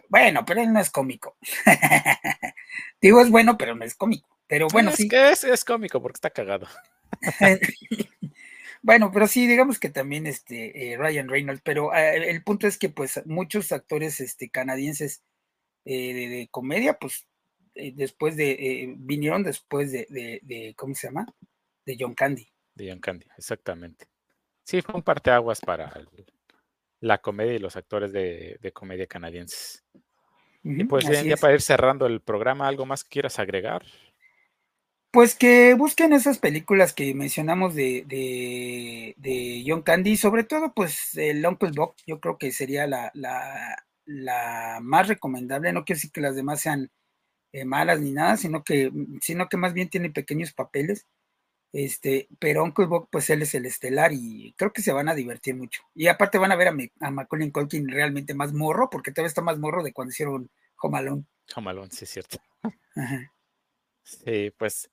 [0.10, 1.36] Bueno, pero él no es cómico.
[3.02, 4.30] Digo, es bueno, pero no es cómico.
[4.48, 5.08] Pero bueno, es sí.
[5.08, 6.68] Que es, es cómico porque está cagado.
[8.82, 12.78] bueno, pero sí, digamos que también este eh, Ryan Reynolds, pero eh, el punto es
[12.78, 15.24] que pues muchos actores este, canadienses
[15.86, 17.28] eh, de, de, comedia, pues
[17.76, 21.26] eh, después de, vinieron después de, de, de, ¿cómo se llama?
[21.86, 22.48] De John Candy.
[22.76, 24.08] De John Candy, exactamente.
[24.64, 26.08] Sí, fue un parteaguas para el,
[27.02, 29.84] la comedia y los actores de, comedia canadienses.
[29.94, 30.00] Uh
[30.70, 33.84] -huh, y pues ya, ya para ir cerrando el programa, ¿algo más que quieras agregar?
[35.14, 41.16] Pues que busquen esas películas que mencionamos de, de, de, John Candy, sobre todo pues
[41.16, 46.12] el Uncle Bob, yo creo que sería la, la, la más recomendable, no quiero decir
[46.12, 46.90] que las demás sean
[47.52, 48.92] eh, malas ni nada, sino que,
[49.22, 51.06] sino que más bien tiene pequeños papeles,
[51.74, 55.14] este, pero Uncle Bob pues él es el estelar y creo que se van a
[55.14, 55.84] divertir mucho.
[55.94, 59.44] Y aparte van a ver a, a Macaulay Culkin realmente más morro, porque todavía está
[59.44, 60.50] más morro de cuando hicieron
[60.82, 61.26] Home Alone.
[61.56, 62.40] Home Alone, sí es cierto.
[62.96, 63.32] Ajá.
[64.04, 64.90] Sí, pues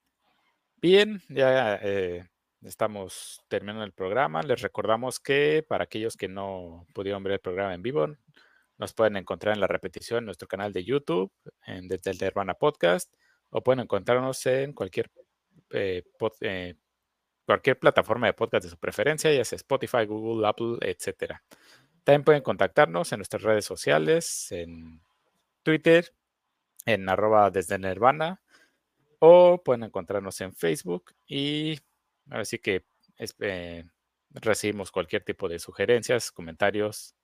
[0.83, 2.27] Bien, ya eh,
[2.63, 4.43] estamos terminando el programa.
[4.43, 8.07] Les recordamos que para aquellos que no pudieron ver el programa en vivo,
[8.79, 11.31] nos pueden encontrar en la repetición en nuestro canal de YouTube,
[11.67, 13.13] en, desde el Hermana Podcast,
[13.51, 15.11] o pueden encontrarnos en cualquier,
[15.73, 16.03] eh,
[16.41, 16.75] eh,
[17.45, 21.35] cualquier plataforma de podcast de su preferencia, ya sea Spotify, Google, Apple, etc.
[22.05, 25.03] También pueden contactarnos en nuestras redes sociales, en
[25.63, 26.15] Twitter,
[26.87, 28.41] en arroba desde Nirvana,
[29.21, 31.79] o pueden encontrarnos en Facebook y
[32.31, 32.85] así que
[33.39, 33.85] eh,
[34.31, 37.15] recibimos cualquier tipo de sugerencias, comentarios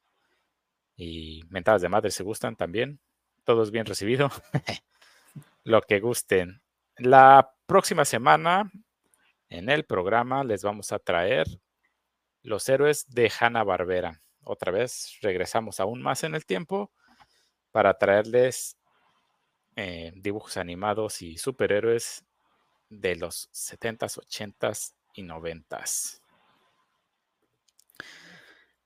[0.95, 3.01] y mentadas de madre si gustan también.
[3.45, 4.31] Todo es bien recibido.
[5.65, 6.63] Lo que gusten.
[6.99, 8.71] La próxima semana
[9.49, 11.47] en el programa les vamos a traer
[12.43, 14.23] los héroes de Hanna Barbera.
[14.45, 16.93] Otra vez regresamos aún más en el tiempo
[17.71, 18.77] para traerles
[19.77, 22.25] eh, dibujos animados y superhéroes
[22.89, 26.21] de los 70s, 80s y 90s.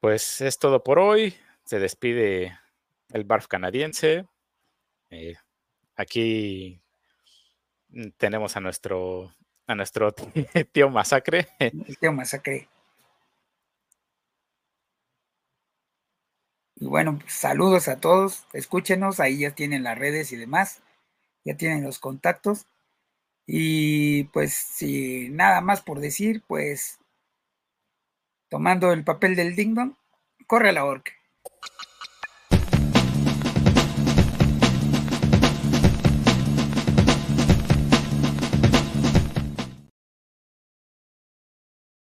[0.00, 1.34] Pues es todo por hoy.
[1.64, 2.58] Se despide
[3.10, 4.26] el BARF canadiense.
[5.10, 5.36] Eh,
[5.94, 6.80] aquí
[7.90, 9.34] mm, tenemos a nuestro
[9.66, 10.12] a nuestro
[10.72, 11.48] tío Masacre.
[11.58, 12.68] El tío Masacre.
[16.80, 18.46] Y bueno, pues, saludos a todos.
[18.54, 20.82] Escúchenos, ahí ya tienen las redes y demás.
[21.44, 22.66] Ya tienen los contactos.
[23.46, 26.98] Y pues, si nada más por decir, pues
[28.48, 29.94] tomando el papel del Ding
[30.46, 31.12] corre a la orca.